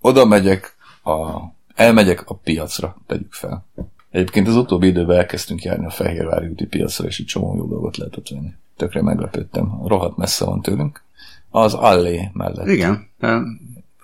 [0.00, 1.38] oda megyek, a,
[1.74, 3.66] elmegyek a piacra, tegyük fel.
[4.10, 7.96] Egyébként az utóbbi időben elkezdtünk járni a Fehérvári úti piacra, és egy csomó jó dolgot
[7.96, 8.52] lehetett venni.
[8.76, 9.80] Tökre meglepődtem.
[9.86, 11.02] Rohadt messze van tőlünk.
[11.50, 12.66] Az Allé mellett.
[12.66, 13.08] Igen,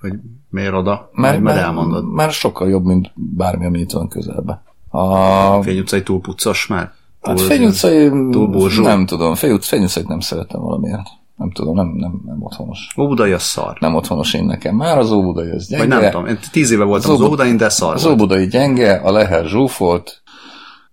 [0.00, 0.12] hogy
[0.50, 1.10] miért oda?
[1.12, 2.12] Mert, mert, elmondod.
[2.12, 4.62] Mert sokkal jobb, mint bármi, ami itt van közelben.
[4.98, 6.92] A Fény utcai túl puccos már?
[7.20, 11.06] Túl, hát Fény utcai, túl nem tudom, Fény, Fény nem szeretem valamiért.
[11.36, 12.94] Nem tudom, nem, nem, nem otthonos.
[12.98, 13.76] Óbudai a szar.
[13.80, 14.74] Nem otthonos én nekem.
[14.74, 15.86] Már az Óbudai az gyenge.
[15.86, 19.12] Vagy nem tudom, én tíz éve voltam az, Óbudain, de szar Az Óbudai gyenge, a
[19.12, 20.22] Leher zsúfolt,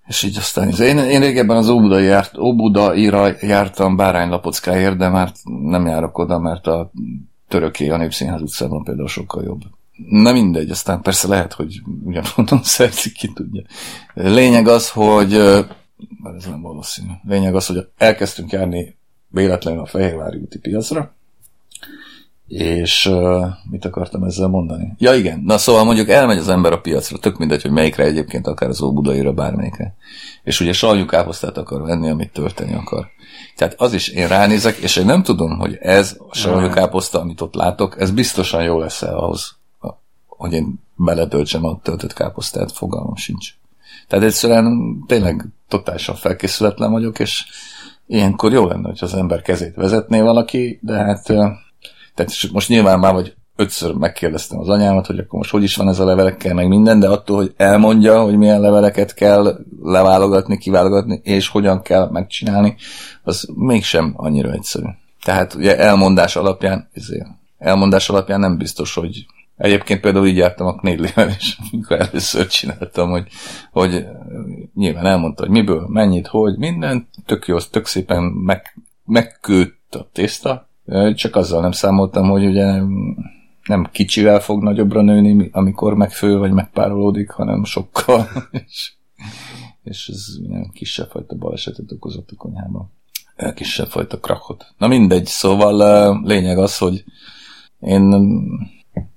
[0.08, 5.86] és így aztán, én, én régebben az Óbudai járt, Óbudaira jártam báránylapockáért, de már nem
[5.86, 6.92] járok oda, mert a
[7.48, 9.62] töröké a Népszínház utcában például sokkal jobb.
[10.10, 13.62] Na mindegy, aztán persze lehet, hogy ugyanonnan szerzik, ki tudja.
[14.14, 17.12] Lényeg az, hogy ez nem valószínű.
[17.28, 21.16] Lényeg az, hogy elkezdtünk járni véletlenül a Fehérvári úti piacra,
[22.48, 24.94] és uh, mit akartam ezzel mondani?
[24.98, 28.48] Ja igen, na szóval mondjuk elmegy az ember a piacra, tök mindegy, hogy melyikre egyébként,
[28.48, 29.96] akár az Óbudaira, bármelyikre.
[30.44, 33.08] És ugye saljú káposztát akar venni, amit tölteni akar.
[33.56, 37.42] Tehát az is én ránézek, és én nem tudom, hogy ez a saljú káposzta, amit
[37.42, 39.58] ott látok, ez biztosan jó lesz el ahhoz,
[40.38, 43.54] hogy én beletöltsem a töltött káposztát, fogalmam sincs.
[44.08, 47.46] Tehát egyszerűen tényleg totálisan felkészületlen vagyok, és
[48.08, 51.24] ilyenkor jó lenne, hogy az ember kezét vezetné valaki, de hát
[52.16, 55.88] tehát most nyilván már vagy ötször megkérdeztem az anyámat, hogy akkor most hogy is van
[55.88, 61.22] ez a levelekkel, meg minden, de attól, hogy elmondja, hogy milyen leveleket kell leválogatni, kiválogatni,
[61.24, 62.76] és hogyan kell megcsinálni,
[63.24, 64.86] az mégsem annyira egyszerű.
[65.24, 69.26] Tehát ugye elmondás alapján, ezért, elmondás alapján nem biztos, hogy
[69.58, 73.28] Egyébként például így jártam a Knédlivel is, amikor először csináltam, hogy,
[73.72, 74.06] hogy
[74.74, 80.68] nyilván elmondta, hogy miből, mennyit, hogy, minden, tök jó, tök szépen meg, megkőtt a tészta,
[81.16, 82.82] csak azzal nem számoltam, hogy ugye
[83.66, 88.28] nem, kicsivel fog nagyobbra nőni, amikor megfő vagy megpárolódik, hanem sokkal,
[88.66, 88.94] és,
[89.84, 90.26] és ez
[90.74, 92.92] kisebb fajta balesetet okozott a konyhában.
[93.56, 94.66] kisebb fajta krakot.
[94.78, 97.04] Na mindegy, szóval uh, lényeg az, hogy
[97.80, 98.14] én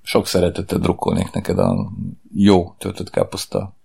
[0.03, 1.91] sok szeretettel drukkolnék neked a
[2.35, 3.77] jó töltött káposzta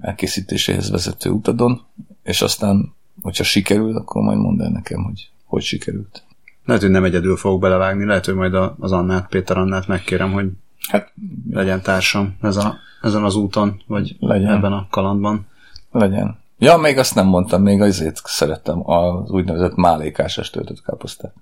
[0.00, 1.82] elkészítéséhez vezető utadon,
[2.22, 6.22] és aztán, hogyha sikerül, akkor majd mondd el nekem, hogy hogy sikerült.
[6.64, 10.48] Lehet, hogy nem egyedül fogok belevágni, lehet, hogy majd az Annát, Péter Annát megkérem, hogy
[10.88, 11.12] hát,
[11.50, 14.52] legyen társam ezen, a, ezen az úton, vagy legyen.
[14.52, 15.46] ebben a kalandban.
[15.90, 16.38] Legyen.
[16.58, 21.34] Ja, még azt nem mondtam, még azért szerettem az úgynevezett málékásas töltött káposztát.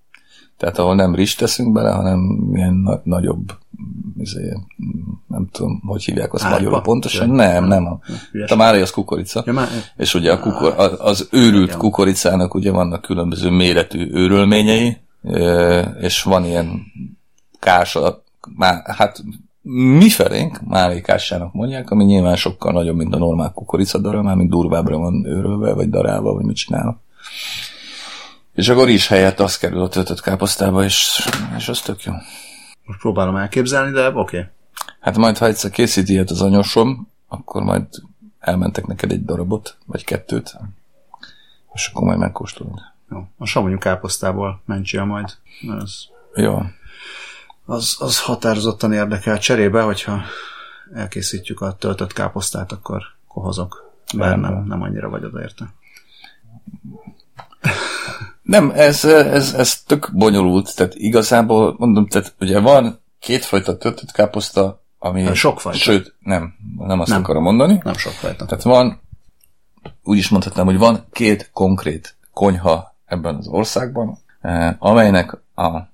[0.57, 3.53] Tehát ahol nem rizs teszünk bele, hanem ilyen na- nagyobb,
[4.19, 4.59] izé,
[5.27, 6.57] nem tudom, hogy hívják azt Árpa?
[6.57, 7.29] magyarul pontosan.
[7.29, 7.35] Ja.
[7.35, 7.87] Nem, nem.
[7.87, 7.99] A,
[8.47, 9.43] a márai az kukorica.
[9.47, 9.69] Ja, már...
[9.97, 11.79] És ugye a kukor, az őrült Igen.
[11.79, 14.97] kukoricának ugye vannak különböző méretű őrölményei,
[16.01, 16.83] és van ilyen
[17.59, 18.23] kása,
[18.85, 19.25] hát
[19.99, 24.99] mi felénk málékássának mondják, ami nyilván sokkal nagyobb, mint a normál kukoricadara, már mint durvábbra
[24.99, 26.99] van őrölve, vagy darálva, vagy mit csinálnak.
[28.55, 32.13] És akkor is helyett az kerül a töltött káposztába, és, és az tök jó.
[32.85, 34.19] Most próbálom elképzelni, de oké.
[34.19, 34.49] Okay.
[35.01, 37.87] Hát majd, ha egyszer készít ilyet az anyosom, akkor majd
[38.39, 40.57] elmentek neked egy darabot, vagy kettőt,
[41.73, 42.81] és akkor majd megkóstolod.
[43.11, 43.29] Jó.
[43.39, 45.37] A savanyú káposztából mentsél majd.
[45.81, 46.63] Az, jó.
[47.65, 49.39] Az, az határozottan érdekel.
[49.39, 50.23] Cserébe, hogyha
[50.95, 53.93] elkészítjük a töltött káposztát, akkor, akkor hozok.
[54.17, 55.73] Bár nem, nem annyira vagy oda érte.
[58.45, 64.83] Nem, ez, ez, ez tök bonyolult, tehát igazából mondom, tehát ugye van kétfajta töltött káposzta,
[64.99, 65.23] ami...
[65.23, 65.79] Nem, sokfajta.
[65.79, 67.81] Sőt, nem, nem azt nem, akarom mondani.
[67.83, 68.45] Nem sokfajta.
[68.45, 69.01] Tehát van,
[70.03, 75.93] úgy is mondhatnám, hogy van két konkrét konyha ebben az országban, eh, amelynek a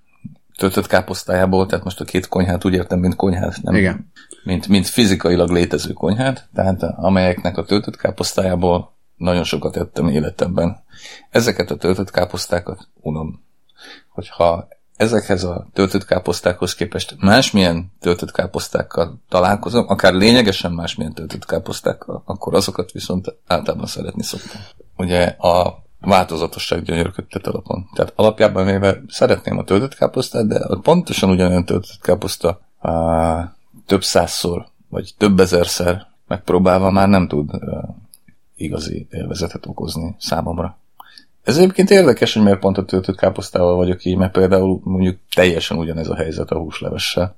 [0.56, 4.10] töltött káposztájából, tehát most a két konyhát úgy értem, mint konyhát, nem Igen.
[4.44, 10.82] Mint, mint fizikailag létező konyhát, tehát amelyeknek a töltött káposztájából nagyon sokat ettem életemben.
[11.30, 13.42] Ezeket a töltött káposztákat unom.
[14.08, 22.22] Hogyha ezekhez a töltött káposztákhoz képest másmilyen töltött káposztákkal találkozom, akár lényegesen másmilyen töltött káposztákkal,
[22.26, 24.60] akkor azokat viszont általában szeretni szoktam.
[24.96, 27.88] Ugye a változatosság gyönyörködtet alapon.
[27.94, 33.54] Tehát alapjában véve szeretném a töltött káposztát, de pontosan ugyanolyan töltött káposzta á,
[33.86, 37.50] több százszor, vagy több ezerszer megpróbálva már nem tud
[38.64, 40.78] igazi élvezetet okozni számomra.
[41.42, 45.78] Ez egyébként érdekes, hogy miért pont a töltött káposztával vagyok így, mert például mondjuk teljesen
[45.78, 47.36] ugyanez a helyzet a húslevessel.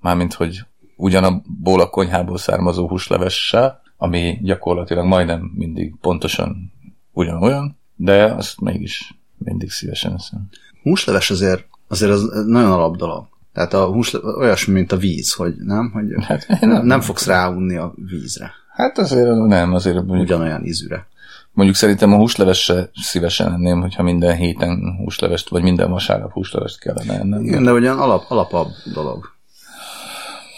[0.00, 0.64] Mármint, hogy
[0.96, 6.72] ugyanabból a konyhából származó húslevessel, ami gyakorlatilag majdnem mindig pontosan
[7.12, 10.48] ugyanolyan, de azt mégis mindig szívesen eszem.
[10.82, 13.26] Húsleves azért, azért az nagyon alap dolog.
[13.52, 17.76] Tehát a húsleves olyasmi, mint a víz, hogy nem, hogy hát, nem, nem fogsz ráunni
[17.76, 18.52] a vízre.
[18.74, 20.20] Hát azért nem, azért mondjuk...
[20.20, 21.06] Ugyanolyan ízűre.
[21.52, 27.18] Mondjuk szerintem a húslevesse szívesen enném, hogyha minden héten húslevest, vagy minden vasárnap húslevest kellene
[27.18, 27.44] ennem.
[27.44, 29.32] Igen, de ugyan alap, alapabb dolog.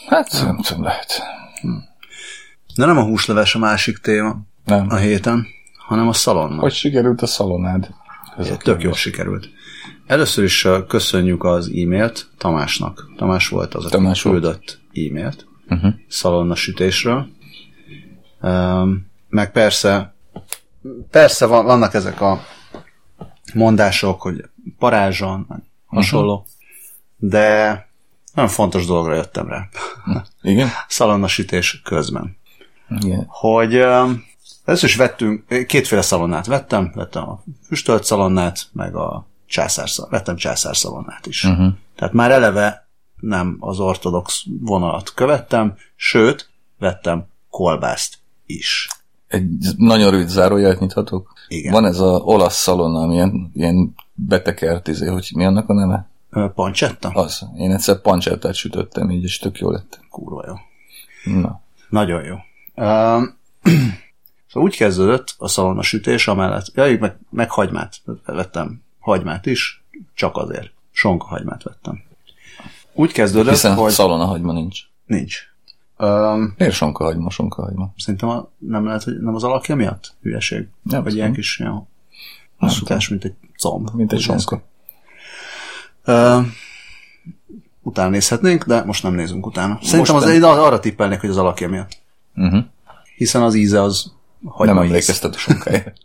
[0.08, 1.22] Hát nem tudom, lehet.
[2.76, 4.86] De nem a húsleves a másik téma nem.
[4.88, 5.46] a héten,
[5.86, 6.60] hanem a szalonna.
[6.60, 7.88] Hogy sikerült a szalonád?
[8.38, 9.48] Ez tök jól sikerült.
[10.06, 13.10] Először is uh, köszönjük az e-mailt Tamásnak.
[13.16, 15.94] Tamás volt az, aki küldött e-mailt uh-huh.
[16.08, 17.28] szalonna sütésről.
[19.28, 20.14] Meg persze
[21.10, 22.40] persze van, vannak ezek a
[23.54, 24.44] mondások, hogy
[24.78, 26.48] parázson, hasonló, uh-huh.
[27.16, 27.88] de
[28.34, 29.68] nagyon fontos dologra jöttem rá.
[30.42, 30.68] Igen?
[30.88, 32.36] Szalonnasütés közben.
[33.00, 33.24] Igen.
[33.28, 33.74] Hogy
[34.64, 40.76] először is vettünk, kétféle szalonnát vettem, vettem a füstölt szalonnát, meg a császár, vettem császár
[40.76, 41.44] szalonnát is.
[41.44, 41.72] Uh-huh.
[41.96, 42.88] Tehát már eleve
[43.20, 48.88] nem az ortodox vonalat követtem, sőt, vettem kolbászt is.
[49.26, 51.32] Egy nagyon rövid zárójelet nyithatok?
[51.48, 51.72] Igen.
[51.72, 56.08] Van ez a olasz szalonna, ami ilyen, ilyen betekert, izé, hogy mi annak a neve?
[56.54, 57.08] Pancsetta?
[57.08, 57.46] Az.
[57.58, 60.00] Én egyszer pancsettát sütöttem, így és tök jó lett.
[60.10, 60.54] Kurva jó.
[61.32, 61.60] Na.
[61.88, 62.34] Nagyon jó.
[62.74, 63.22] Uh,
[64.48, 68.82] szóval úgy kezdődött a szalonna sütés, amellett, ja, meg, meg hagymát vettem.
[68.98, 70.70] Hagymát is, csak azért.
[70.92, 72.02] Sonka hagymát vettem.
[72.92, 73.92] Úgy kezdődött, Hiszen hogy...
[73.92, 74.80] szalonna hagyma nincs.
[75.06, 75.40] Nincs.
[75.98, 77.92] Um, Miért sonkahagyma, sonkahagyma?
[77.96, 80.14] Szerintem a, nem lehet, hogy nem az alakja miatt?
[80.22, 80.68] Hülyeség.
[80.82, 81.86] Nem, Vagy ilyen kis jó,
[82.58, 83.90] hosszútás, mint egy comb.
[83.94, 84.62] Mint egy sonka.
[86.06, 86.46] Uh,
[87.82, 89.78] utána nézhetnénk, de most nem nézünk utána.
[89.82, 91.98] Szerintem most az, én arra tippelnék, hogy az alakja miatt.
[92.36, 92.64] Uh-huh.
[93.16, 94.12] Hiszen az íze az
[94.58, 95.92] Nem emlékeztet a sonkájára.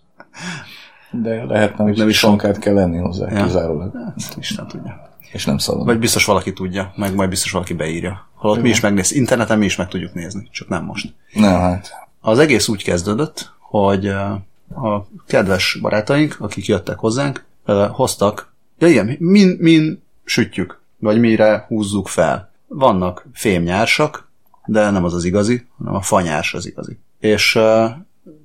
[1.11, 3.43] De lehetne, hogy nem is sonkát kell lenni hozzá, ja.
[3.43, 3.91] kizárólag.
[3.93, 5.10] Hát, Isten tudja.
[5.31, 5.85] És nem szalon.
[5.85, 8.29] Vagy biztos valaki tudja, meg majd biztos valaki beírja.
[8.33, 11.13] Holott mi is megnéz, interneten mi is meg tudjuk nézni, csak nem most.
[11.33, 11.91] Nem, hát.
[12.19, 17.45] Az egész úgy kezdődött, hogy a kedves barátaink, akik jöttek hozzánk,
[17.91, 22.51] hoztak, ja igen, min, min sütjük, vagy mire húzzuk fel.
[22.67, 24.29] Vannak fémnyársak,
[24.65, 26.99] de nem az az igazi, hanem a fanyás az igazi.
[27.19, 27.59] És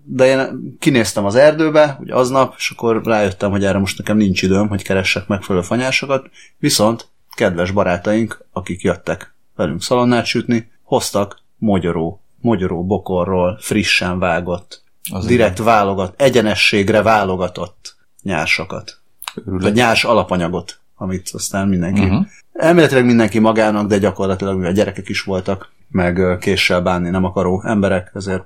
[0.09, 4.43] de én kinéztem az erdőbe, ugye aznap, és akkor rájöttem, hogy erre most nekem nincs
[4.43, 12.23] időm, hogy keressek megfelelő fanyásokat, viszont kedves barátaink, akik jöttek velünk szalonnát sütni, hoztak mogyoró,
[12.41, 15.65] mogyoró bokorról frissen vágott, az direkt igen.
[15.65, 19.01] válogat, egyenességre válogatott nyársakat.
[19.35, 19.63] Örülök.
[19.63, 22.27] Vagy nyárs alapanyagot, amit aztán mindenki, uh-huh.
[22.53, 28.11] elméletileg mindenki magának, de gyakorlatilag a gyerekek is voltak, meg késsel bánni nem akaró emberek,
[28.15, 28.45] ezért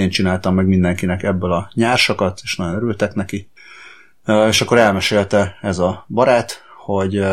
[0.00, 3.48] én csináltam meg mindenkinek ebből a nyársakat, és nagyon örültek neki.
[4.48, 7.24] És akkor elmesélte ez a barát, hogy,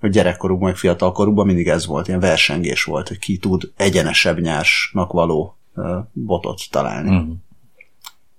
[0.00, 5.12] hogy gyerekkorukban, meg fiatalkorukban mindig ez volt, ilyen versengés volt, hogy ki tud egyenesebb nyársnak
[5.12, 5.56] való
[6.12, 7.16] botot találni.
[7.16, 7.36] Uh-huh.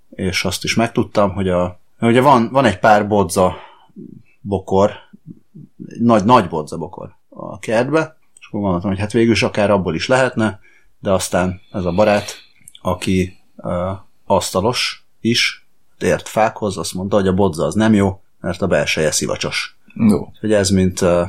[0.09, 3.55] És azt is megtudtam, hogy a, ugye van, van egy pár bodza
[4.41, 4.91] bokor,
[5.99, 9.95] nagy, nagy bodza bokor a kertbe, és akkor gondoltam, hogy hát végül is akár abból
[9.95, 10.59] is lehetne,
[10.99, 12.48] de aztán ez a barát
[12.81, 13.71] aki uh,
[14.25, 15.67] asztalos is,
[15.99, 19.77] ért fákhoz, azt mondta, hogy a bodza az nem jó, mert a belseje szivacsos.
[19.95, 20.31] Jó.
[20.39, 21.01] Hogy ez mint...
[21.01, 21.27] Uh,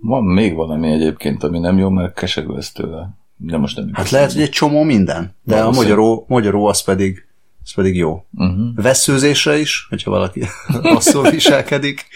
[0.00, 3.08] Van még valami egyébként, ami nem jó, mert keserű ez tőle.
[3.36, 7.26] De most nem hát lehet, hogy egy csomó minden, de a magyaró, magyaró az pedig,
[7.64, 8.26] az pedig jó.
[8.34, 8.74] Uh-huh.
[8.74, 10.44] Veszőzésre is, hogyha valaki
[10.82, 12.06] rosszul viselkedik,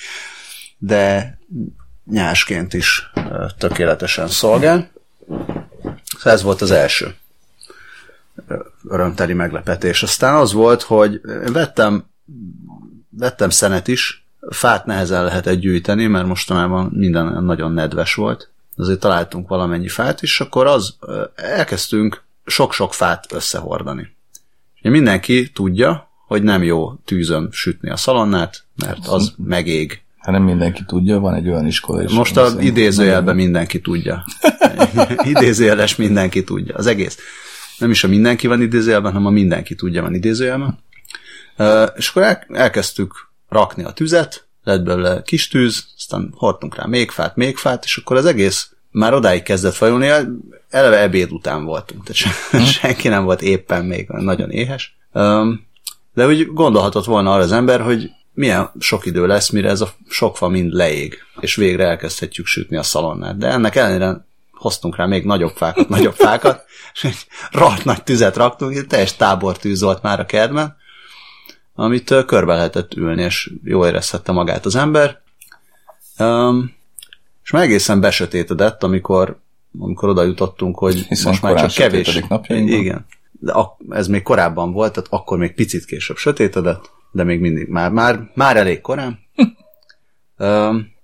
[0.78, 1.38] de
[2.10, 3.10] nyásként is
[3.58, 4.90] tökéletesen szolgál.
[6.16, 7.14] Szóval ez volt az első
[8.88, 10.02] örömteli meglepetés.
[10.02, 11.20] Aztán az volt, hogy
[11.52, 12.04] vettem,
[13.08, 18.50] vettem szenet is, fát nehezen lehetett gyűjteni, mert mostanában minden nagyon nedves volt.
[18.76, 20.96] Azért találtunk valamennyi fát, és akkor az
[21.34, 24.14] elkezdtünk sok-sok fát összehordani.
[24.82, 30.02] Mindenki tudja, hogy nem jó tűzön sütni a szalonnát, mert az megég.
[30.18, 32.12] Hát nem mindenki tudja, van egy olyan iskola is.
[32.12, 34.24] Most az idézőjelben mindenki tudja.
[35.34, 36.74] Idézőjeles mindenki tudja.
[36.76, 37.18] Az egész
[37.80, 40.78] nem is a mindenki van idézőjelben, hanem a mindenki tudja van idézőjelben.
[41.96, 43.12] És akkor el, elkezdtük
[43.48, 47.96] rakni a tüzet, lett belőle kis tűz, aztán hordtunk rá még fát, még fát, és
[47.96, 50.08] akkor az egész már odáig kezdett fajulni,
[50.70, 52.62] eleve ebéd után voltunk, tehát hm.
[52.80, 54.96] senki nem volt éppen még nagyon éhes.
[56.14, 59.92] De úgy gondolhatott volna arra az ember, hogy milyen sok idő lesz, mire ez a
[60.08, 63.38] sok fa mind leég, és végre elkezdhetjük sütni a szalonnát.
[63.38, 64.26] De ennek ellenére
[64.60, 69.16] hoztunk rá még nagyobb fákat, nagyobb fákat, és egy rohadt nagy tüzet raktunk, egy teljes
[69.16, 70.76] tábortűz volt már a kertben,
[71.74, 75.20] amit körbe lehetett ülni, és jól érezhette magát az ember.
[76.18, 76.74] Um,
[77.44, 79.40] és már egészen besötétedett, amikor,
[79.78, 82.22] amikor oda jutottunk, hogy Hiszen most már csak kevés.
[82.48, 83.06] Igen.
[83.30, 83.52] De
[83.88, 88.30] ez még korábban volt, tehát akkor még picit később sötétedett, de még mindig már, már,
[88.34, 89.18] már elég korán.
[90.38, 90.98] um,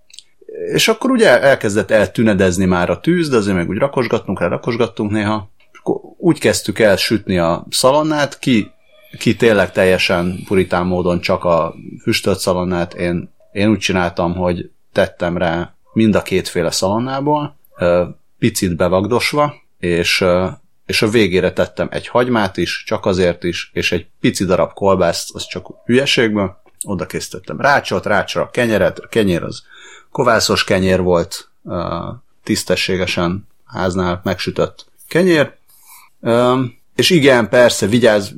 [0.73, 5.11] és akkor ugye elkezdett eltünedezni már a tűz, de azért meg úgy rakosgattunk rá, rakosgattunk
[5.11, 5.51] néha.
[5.73, 8.71] Akkor úgy kezdtük el sütni a szalonnát, ki,
[9.19, 15.37] ki tényleg teljesen puritán módon csak a füstölt szalonnát, én, én úgy csináltam, hogy tettem
[15.37, 17.57] rá mind a kétféle szalonnából,
[18.39, 20.25] picit bevagdosva, és,
[20.87, 25.35] és a végére tettem egy hagymát is, csak azért is, és egy pici darab kolbászt,
[25.35, 29.63] az csak hülyeségből, oda készítettem rácsot, rácsra kenyeret, a kenyér az
[30.17, 31.49] kovászos kenyér volt,
[32.43, 35.53] tisztességesen háznál megsütött kenyér,
[36.95, 38.33] és igen, persze, vigyáz,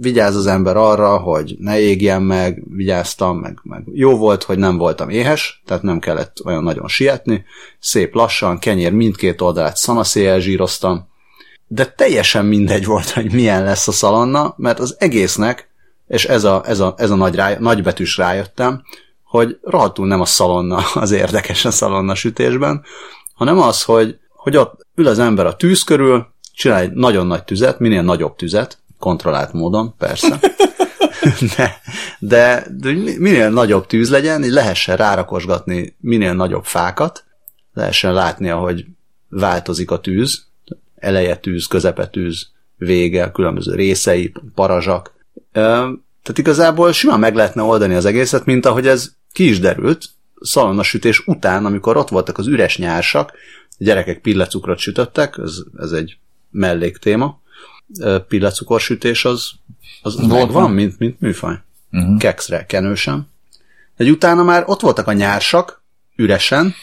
[0.00, 4.76] vigyáz az ember arra, hogy ne égjen meg, vigyáztam, meg, meg jó volt, hogy nem
[4.76, 7.44] voltam éhes, tehát nem kellett olyan nagyon sietni,
[7.80, 11.08] szép lassan, kenyér mindkét oldalát szanaszéjjel zsíroztam,
[11.66, 15.68] de teljesen mindegy volt, hogy milyen lesz a szalonna, mert az egésznek,
[16.08, 18.82] és ez a, ez a, ez a nagy, ráj, nagy betűs rájöttem,
[19.30, 22.82] hogy rohadtul nem a szalonna az érdekes a szalonna sütésben,
[23.34, 27.44] hanem az, hogy, hogy ott ül az ember a tűz körül, csinál egy nagyon nagy
[27.44, 30.40] tüzet, minél nagyobb tüzet, kontrollált módon, persze,
[31.56, 31.80] de,
[32.18, 37.24] de, de minél nagyobb tűz legyen, így lehessen rárakosgatni minél nagyobb fákat,
[37.74, 38.84] lehessen látni, ahogy
[39.28, 40.46] változik a tűz,
[40.96, 45.12] eleje tűz, közepe tűz, vége, különböző részei, parazsak.
[46.22, 50.04] Tehát igazából simán meg lehetne oldani az egészet, mint ahogy ez ki is derült,
[50.40, 53.32] szalonnasütés után, amikor ott voltak az üres nyársak,
[53.70, 56.18] a gyerekek pillecukrot sütöttek, ez, ez egy
[56.50, 57.40] melléktéma,
[58.28, 59.50] pillecukorsütés az,
[60.02, 61.54] az van, mint, mint műfaj.
[61.92, 62.18] Uh-huh.
[62.18, 63.28] Kekszre kenősen.
[63.96, 65.82] Egy utána már ott voltak a nyársak,
[66.16, 66.74] üresen,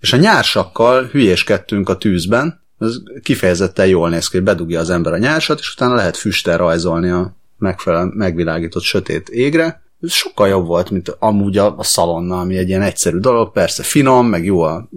[0.00, 5.12] és a nyársakkal hülyéskedtünk a tűzben, ez kifejezetten jól néz ki, hogy bedugja az ember
[5.12, 10.66] a nyársat, és utána lehet füstel rajzolni a megfelelően megvilágított sötét égre, ez sokkal jobb
[10.66, 14.60] volt, mint amúgy a, a szalonna, ami egy ilyen egyszerű dolog, persze finom, meg jó
[14.60, 14.88] a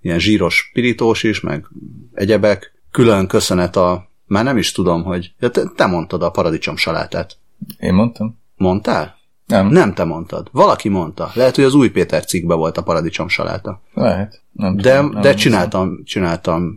[0.00, 1.66] ilyen zsíros pirítós is, meg
[2.14, 2.74] egyebek.
[2.90, 7.36] Külön köszönet a, már nem is tudom, hogy ja, te, te mondtad a paradicsom salátát.
[7.78, 8.38] Én mondtam?
[8.56, 9.14] Mondtál?
[9.46, 9.68] Nem.
[9.68, 10.48] Nem te mondtad.
[10.52, 11.30] Valaki mondta.
[11.34, 13.82] Lehet, hogy az új Péter cikkbe volt a paradicsom saláta.
[13.94, 14.42] Lehet.
[14.52, 15.36] Nem De, tudom, nem de hiszem.
[15.36, 16.76] csináltam, csináltam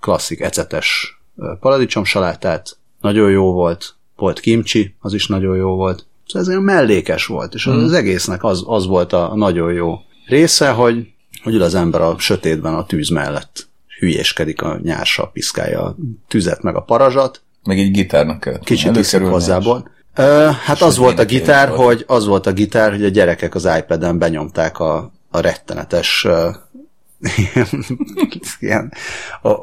[0.00, 1.20] klasszik ecetes
[1.60, 2.76] paradicsom salátát.
[3.00, 3.94] Nagyon jó volt.
[4.16, 6.06] Volt kimcsi, az is nagyon jó volt.
[6.32, 9.98] Szóval ez olyan mellékes volt, és az, az egésznek az, az volt a, nagyon jó
[10.26, 11.06] része, hogy,
[11.42, 13.68] hogy ül az ember a sötétben a tűz mellett.
[13.98, 15.96] Hülyéskedik a nyársa, piszkálja a
[16.28, 18.64] tüzet meg a parazsat, Meg egy gitárnak kellett.
[18.64, 19.90] Kicsit előkerülni, hozzából.
[20.14, 23.68] Ö, hát az volt a gitár, hogy az volt a gitár, hogy a gyerekek az
[23.78, 26.26] iPad-en benyomták a, a rettenetes
[28.60, 28.92] ilyen,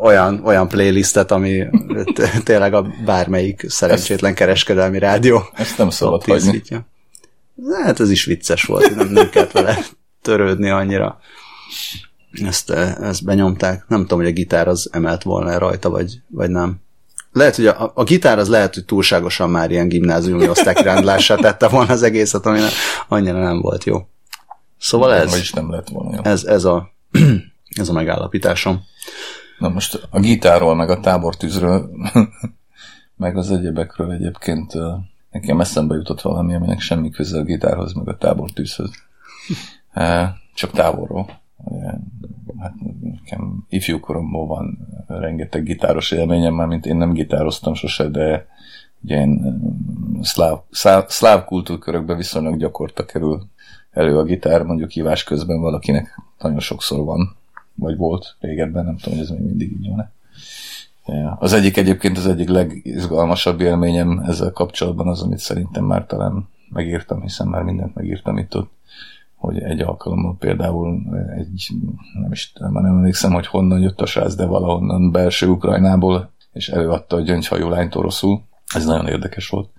[0.01, 1.67] olyan, olyan playlistet, ami
[2.43, 6.61] tényleg a bármelyik szerencsétlen kereskedelmi rádió Ezt nem szabad hagyni.
[7.83, 9.77] Hát ez is vicces volt, nem, nem kellett vele
[10.21, 11.19] törődni annyira.
[12.45, 13.85] Ezt, eh, ezt benyomták.
[13.87, 16.81] Nem tudom, hogy a gitár az emelt volna rajta, vagy, vagy nem.
[17.31, 21.93] Lehet, hogy a, a gitár az lehet, hogy túlságosan már ilyen gimnáziumi osztálykirándulásra tette volna
[21.93, 22.59] az egészet, ami
[23.07, 24.07] annyira nem volt jó.
[24.79, 26.31] Szóval ez, Vagyis nem lett volna jó.
[26.31, 26.89] ez, ez, a,
[27.69, 28.82] ez a megállapításom.
[29.60, 31.89] Na most a gitárról, meg a tábortűzről,
[33.15, 34.73] meg az egyebekről egyébként
[35.32, 38.91] nekem eszembe jutott valami, aminek semmi köze a gitárhoz, meg a tábortűzhöz.
[40.53, 41.41] Csak távolról.
[42.60, 48.47] Hát nekem ifjúkoromból van rengeteg gitáros élményem, már mint én nem gitároztam sose, de
[49.03, 49.62] ugye én
[50.21, 53.47] szláv, szláv, szláv kultúrkörökben viszonylag gyakorta kerül
[53.91, 57.38] elő a gitár, mondjuk hívás közben valakinek nagyon sokszor van,
[57.79, 60.11] vagy volt régebben, nem tudom, hogy ez még mindig így van
[61.39, 67.21] Az egyik egyébként az egyik legizgalmasabb élményem ezzel kapcsolatban az, amit szerintem már talán megírtam,
[67.21, 68.71] hiszen már mindent megírtam itt ott,
[69.35, 71.01] hogy egy alkalommal például
[71.37, 71.69] egy,
[72.21, 76.69] nem is már nem emlékszem, hogy honnan jött a srác, de valahonnan belső Ukrajnából, és
[76.69, 78.41] előadta a gyöngyhajú lányt oroszul.
[78.75, 79.69] Ez nagyon érdekes volt.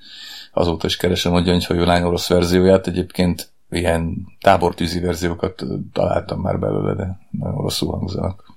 [0.52, 6.94] Azóta is keresem a gyöngyhajú lány orosz verzióját, egyébként ilyen tábortűzi verziókat találtam már belőle,
[6.94, 8.54] de nagyon rosszul hangzanak.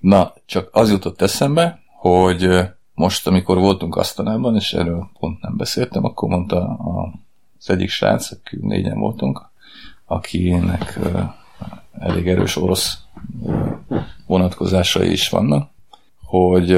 [0.00, 2.48] Na, csak az jutott eszembe, hogy
[2.94, 7.12] most, amikor voltunk Asztanában, és erről pont nem beszéltem, akkor mondta a,
[7.58, 9.50] az egyik srác, aki négyen voltunk,
[10.04, 10.98] akinek
[11.98, 12.98] elég erős orosz
[14.26, 15.70] vonatkozásai is vannak,
[16.22, 16.72] hogy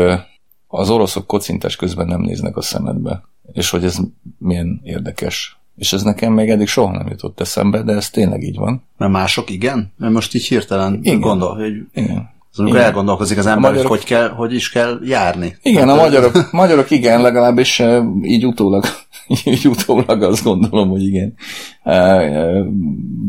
[0.66, 3.98] az oroszok kocintás közben nem néznek a szemedbe, és hogy ez
[4.38, 5.58] milyen érdekes.
[5.76, 8.82] És ez nekem még eddig soha nem jutott eszembe, de ez tényleg így van.
[8.96, 9.92] Mert mások igen?
[9.96, 11.20] Mert most így hirtelen Igen.
[11.20, 12.30] gondol, hogy Igen.
[12.52, 12.86] az amikor Igen.
[12.88, 15.56] elgondolkozik az ember, magyarok- hogy, hogy, kell, hogy is kell járni.
[15.62, 17.82] Igen, a Hát, magyarok, magyarok igen, legalábbis
[18.22, 18.84] így utólag,
[19.44, 21.34] így utólag azt gondolom, hogy igen.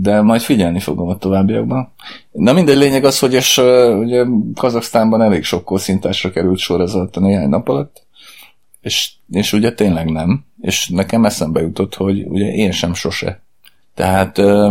[0.01, 1.91] De majd figyelni fogom a továbbiakban.
[2.31, 3.57] Na mindegy, lényeg az, hogy és,
[3.99, 8.05] ugye Kazaksztánban elég sok korszintásra került sor ez alatt a néhány nap alatt,
[8.81, 10.45] és, és ugye tényleg nem.
[10.61, 13.41] És nekem eszembe jutott, hogy ugye én sem sose.
[13.95, 14.69] Tehát eh,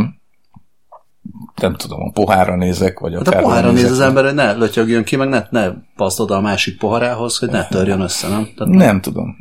[1.60, 5.04] nem tudom, a pohárra nézek, vagy Hát a pohárra néz az ember, hogy ne lötyögjön
[5.04, 8.48] ki, meg ne, ne paszt oda a másik poharához, hogy ne törjön össze, nem?
[8.56, 9.36] Tehát Nem tudom.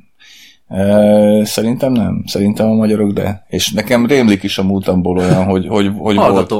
[0.67, 2.23] E, Szerintem nem.
[2.25, 3.45] Szerintem a magyarok de.
[3.47, 6.51] És nekem rémlik is a múltamból olyan, hogy, hogy, hogy, volt,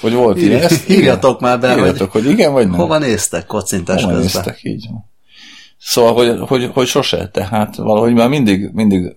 [0.00, 0.70] hogy volt ilyen.
[0.88, 2.78] Írjatok már be, Írjatok, hogy igen vagy nem.
[2.78, 4.42] hova néztek kocintás Hova közben.
[4.44, 5.12] néztek, így van.
[5.86, 9.16] Szóval, hogy, hogy, hogy sose, tehát valahogy már mindig, mindig,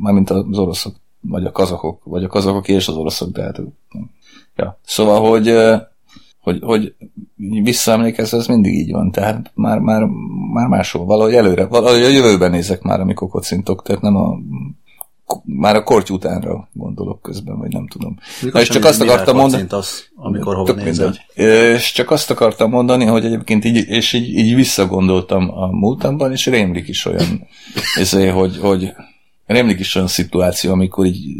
[0.00, 3.60] már mint az oroszok, vagy a kazakok, vagy a kazakok és az oroszok, de hát,
[4.56, 4.78] ja.
[4.84, 5.54] Szóval, hogy,
[6.40, 6.94] hogy, hogy
[7.62, 10.02] visszaemlékezve, ez mindig így van, tehát már, már,
[10.52, 14.38] már máshol, valahogy előre, valahogy a jövőben nézek már, amikor kocintok, tehát nem a,
[15.44, 18.18] már a korty utánra gondolok közben, vagy nem tudom.
[18.52, 21.14] Na, és csak azt akartam mondani, Az, amikor hova nézel.
[21.34, 26.46] És csak azt akartam mondani, hogy egyébként így, és így, így visszagondoltam a múltamban, és
[26.46, 27.46] rémlik is olyan,
[27.94, 28.92] ezért, hogy, hogy
[29.46, 31.36] rémlik is olyan szituáció, amikor így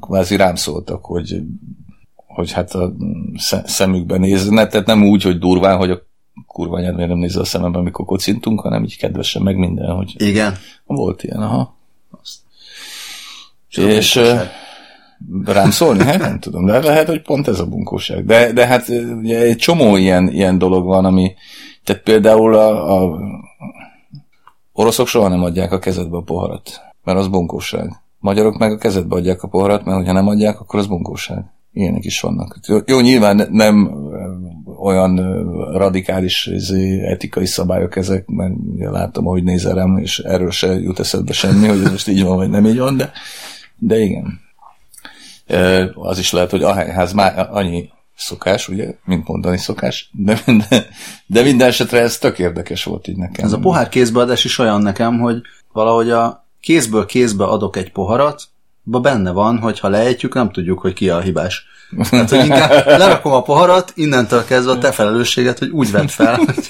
[0.00, 1.42] kvázi rám szóltak, hogy,
[2.14, 2.92] hogy hát a
[3.36, 6.08] sze- szemükben nézne, tehát nem úgy, hogy durván, hogy a
[6.46, 10.14] kurva anyád miért nem nézel a szemembe, amikor kocintunk, hanem így kedvesen, meg minden, hogy
[10.18, 10.54] Igen.
[10.84, 11.78] volt ilyen, aha.
[13.76, 14.34] És ö,
[15.44, 16.04] rám szólni?
[16.04, 18.24] Hát nem tudom, de lehet, hogy pont ez a bunkóság.
[18.24, 18.88] De, de hát
[19.20, 21.32] ugye egy csomó ilyen, ilyen dolog van, ami,
[21.84, 23.18] tehát például a, a
[24.72, 27.90] oroszok soha nem adják a kezedbe a poharat, mert az bunkóság.
[28.18, 31.44] Magyarok meg a kezedbe adják a poharat, mert hogyha nem adják, akkor az bunkóság.
[31.72, 32.58] Ilyenek is vannak.
[32.86, 33.90] Jó, nyilván ne- nem
[34.82, 35.16] olyan
[35.72, 41.32] radikális izé, etikai szabályok ezek, mert látom, hogy nézel rám, és erről se jut eszedbe
[41.32, 43.10] semmi, hogy ez most így van, vagy nem így van, de,
[43.80, 44.40] de igen.
[45.94, 50.86] Az is lehet, hogy a ház már annyi szokás, ugye, mint mondani szokás, de, de,
[51.26, 53.44] de minden esetre ez tök érdekes volt így nekem.
[53.44, 55.40] Ez a pohár kézbeadás is olyan nekem, hogy
[55.72, 58.42] valahogy a kézből kézbe adok egy poharat,
[58.82, 61.64] ba benne van, hogy ha lejtjük, nem tudjuk, hogy ki a hibás.
[62.10, 66.34] Tehát, hogy inkább lerakom a poharat, innentől kezdve a te felelősséget, hogy úgy vedd fel,
[66.46, 66.68] hogy,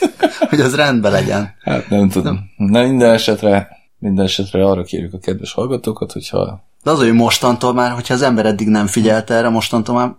[0.49, 1.55] hogy az rendben legyen.
[1.61, 2.51] Hát nem tudom.
[2.57, 2.71] Nem.
[2.71, 6.69] Na minden esetre, minden esetre arra kérjük a kedves hallgatókat, hogyha...
[6.83, 10.15] De az, hogy mostantól már, hogyha az ember eddig nem figyelt erre, mostantól már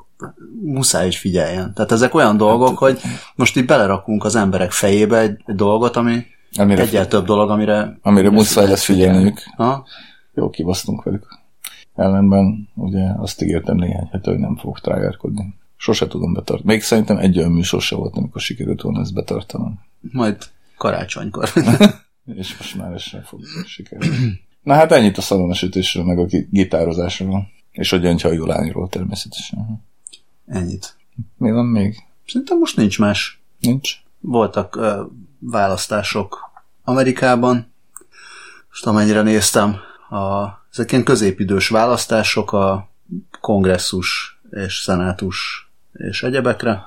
[0.64, 1.74] muszáj, hogy figyeljen.
[1.74, 3.00] Tehát ezek olyan dolgok, hogy
[3.36, 6.26] most így belerakunk az emberek fejébe egy, egy dolgot, ami
[6.58, 7.98] amire egyel több dolog, amire...
[8.02, 9.44] Amire muszáj lesz figyelniük.
[9.56, 9.86] Ha?
[10.34, 11.40] Jó kibasztunk velük.
[11.96, 15.56] Ellenben ugye azt ígértem néhány hete, hogy nem fogok trágárkodni.
[15.76, 16.74] Sose tudom betartani.
[16.74, 19.80] Még szerintem egy olyan műsor se volt, amikor sikerült volna ezt betartanom.
[20.00, 20.38] Majd
[20.78, 21.50] karácsonykor.
[22.36, 24.42] És most már ez sem fog sikerülni.
[24.64, 27.48] Na hát ennyit a szalonosítésről, meg a gitározásról.
[27.72, 29.86] És a gyöngyhajú lányról természetesen.
[30.48, 30.96] Ennyit.
[31.38, 31.96] Mi van még?
[32.28, 33.42] Szerintem most nincs más.
[33.60, 33.94] Nincs?
[34.20, 35.00] Voltak uh,
[35.40, 36.52] választások
[36.84, 37.74] Amerikában.
[38.70, 42.90] Most amennyire néztem, a, ezek ilyen középidős választások a
[43.42, 46.84] kongresszus és szenátus és egyebekre.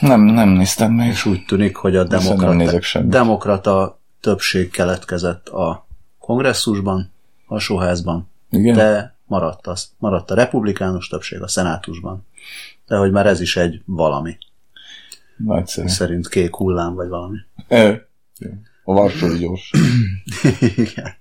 [0.00, 1.08] Nem, nem néztem meg.
[1.08, 5.85] És úgy tűnik, hogy a demokrata, demokrata többség keletkezett a
[6.26, 7.12] kongresszusban,
[7.46, 8.76] alsóházban, Igen?
[8.76, 12.26] de maradt, az, maradt a republikánus többség a szenátusban.
[12.86, 14.38] De hogy már ez is egy valami.
[15.36, 15.88] Nagyszerű.
[15.88, 17.36] Szerint kék hullám, vagy valami.
[17.68, 18.08] E,
[18.84, 19.70] a Varsói gyors.
[20.76, 21.14] Igen.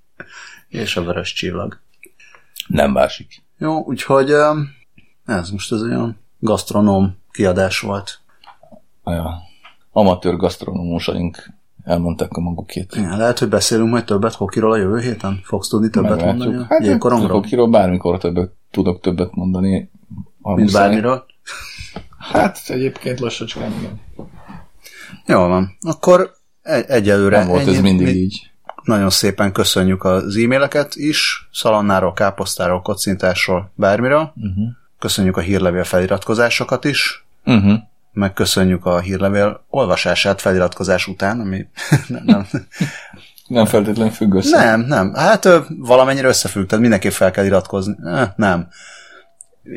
[0.68, 1.80] És a vörös csillag.
[2.68, 3.43] Nem másik.
[3.58, 4.32] Jó, úgyhogy
[5.26, 8.20] ez most az olyan gasztronóm kiadás volt.
[9.06, 9.41] Ja.
[9.91, 11.53] Amatőr gasztronómusaink
[11.86, 12.96] elmondták a magukét.
[12.96, 15.40] Igen, lehet, hogy beszélünk majd többet hokiról a jövő héten?
[15.44, 16.38] Fogsz tudni többet Meglátjuk.
[16.46, 17.30] mondani hát, jégkorongról?
[17.42, 19.90] Hokiról bármikor többet, tudok többet mondani.
[20.42, 20.88] Mint muszáj.
[20.88, 21.26] bármiről?
[22.18, 24.00] Hát egyébként lassacskán, igen.
[25.26, 25.78] Jól van.
[25.82, 26.32] Akkor
[26.62, 28.52] egy- egyelőre Nem volt ennyi, ez mindig mi, így.
[28.84, 34.34] Nagyon szépen köszönjük az e-maileket is, szalannáról, káposztáról, kocintásról, bármiről.
[34.36, 34.68] Uh-huh.
[35.00, 37.26] Köszönjük a hírlevél feliratkozásokat is.
[37.46, 37.74] Uh-huh
[38.16, 41.66] megköszönjük a hírlevél olvasását feliratkozás után, ami
[42.07, 42.47] nem, nem,
[43.47, 44.57] nem feltétlenül függ össze.
[44.57, 45.13] Nem, nem.
[45.13, 45.47] Hát
[45.78, 47.95] valamennyire összefügg, tehát mindenképp fel kell iratkozni.
[48.36, 48.68] Nem.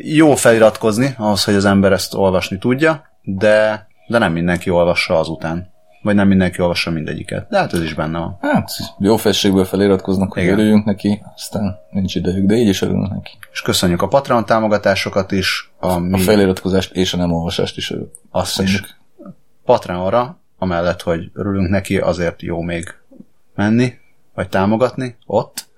[0.02, 5.76] Jó feliratkozni, ahhoz, hogy az ember ezt olvasni tudja, de, de nem mindenki olvassa azután.
[6.08, 7.48] Vagy nem mindenki olvassa mindegyiket.
[7.48, 8.38] De hát ez is benne van.
[8.40, 10.54] Hát jó felségből feliratkoznak, hogy Igen.
[10.54, 13.30] örüljünk neki, aztán nincs idejük, de így is örülünk neki.
[13.52, 15.72] És köszönjük a Patreon támogatásokat is.
[15.78, 16.12] Ami...
[16.12, 18.12] A feliratkozást és a nem olvasást is örülünk.
[18.30, 18.82] Azt is.
[19.64, 22.94] Patreonra, amellett, hogy örülünk neki, azért jó még
[23.54, 23.92] menni,
[24.34, 25.68] vagy támogatni ott,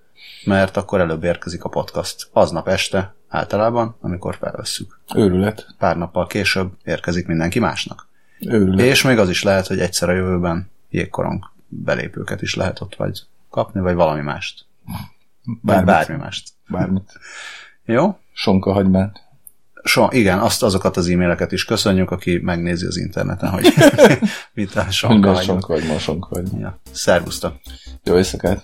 [0.44, 2.28] mert akkor előbb érkezik a podcast.
[2.32, 5.00] Aznap este általában, amikor felvesszük.
[5.14, 5.66] Őrület.
[5.78, 8.08] Pár nappal később érkezik mindenki másnak.
[8.40, 8.86] Őrület.
[8.86, 13.22] És még az is lehet, hogy egyszer a jövőben jégkorong belépőket is lehet ott vagy
[13.50, 14.64] kapni, vagy valami mást.
[15.62, 15.86] Bármit.
[15.86, 16.48] bármi mást.
[16.68, 17.12] Bármit.
[17.84, 18.18] Jó?
[18.32, 19.28] Sonka hagymát.
[19.84, 23.66] So, igen, azt azokat az e-maileket is köszönjük, aki megnézi az interneten, hogy
[24.54, 26.80] mit a sonka Sonka hagymá, sonka Ja.
[26.92, 27.54] Szervusztok!
[28.04, 28.62] Jó éjszakát!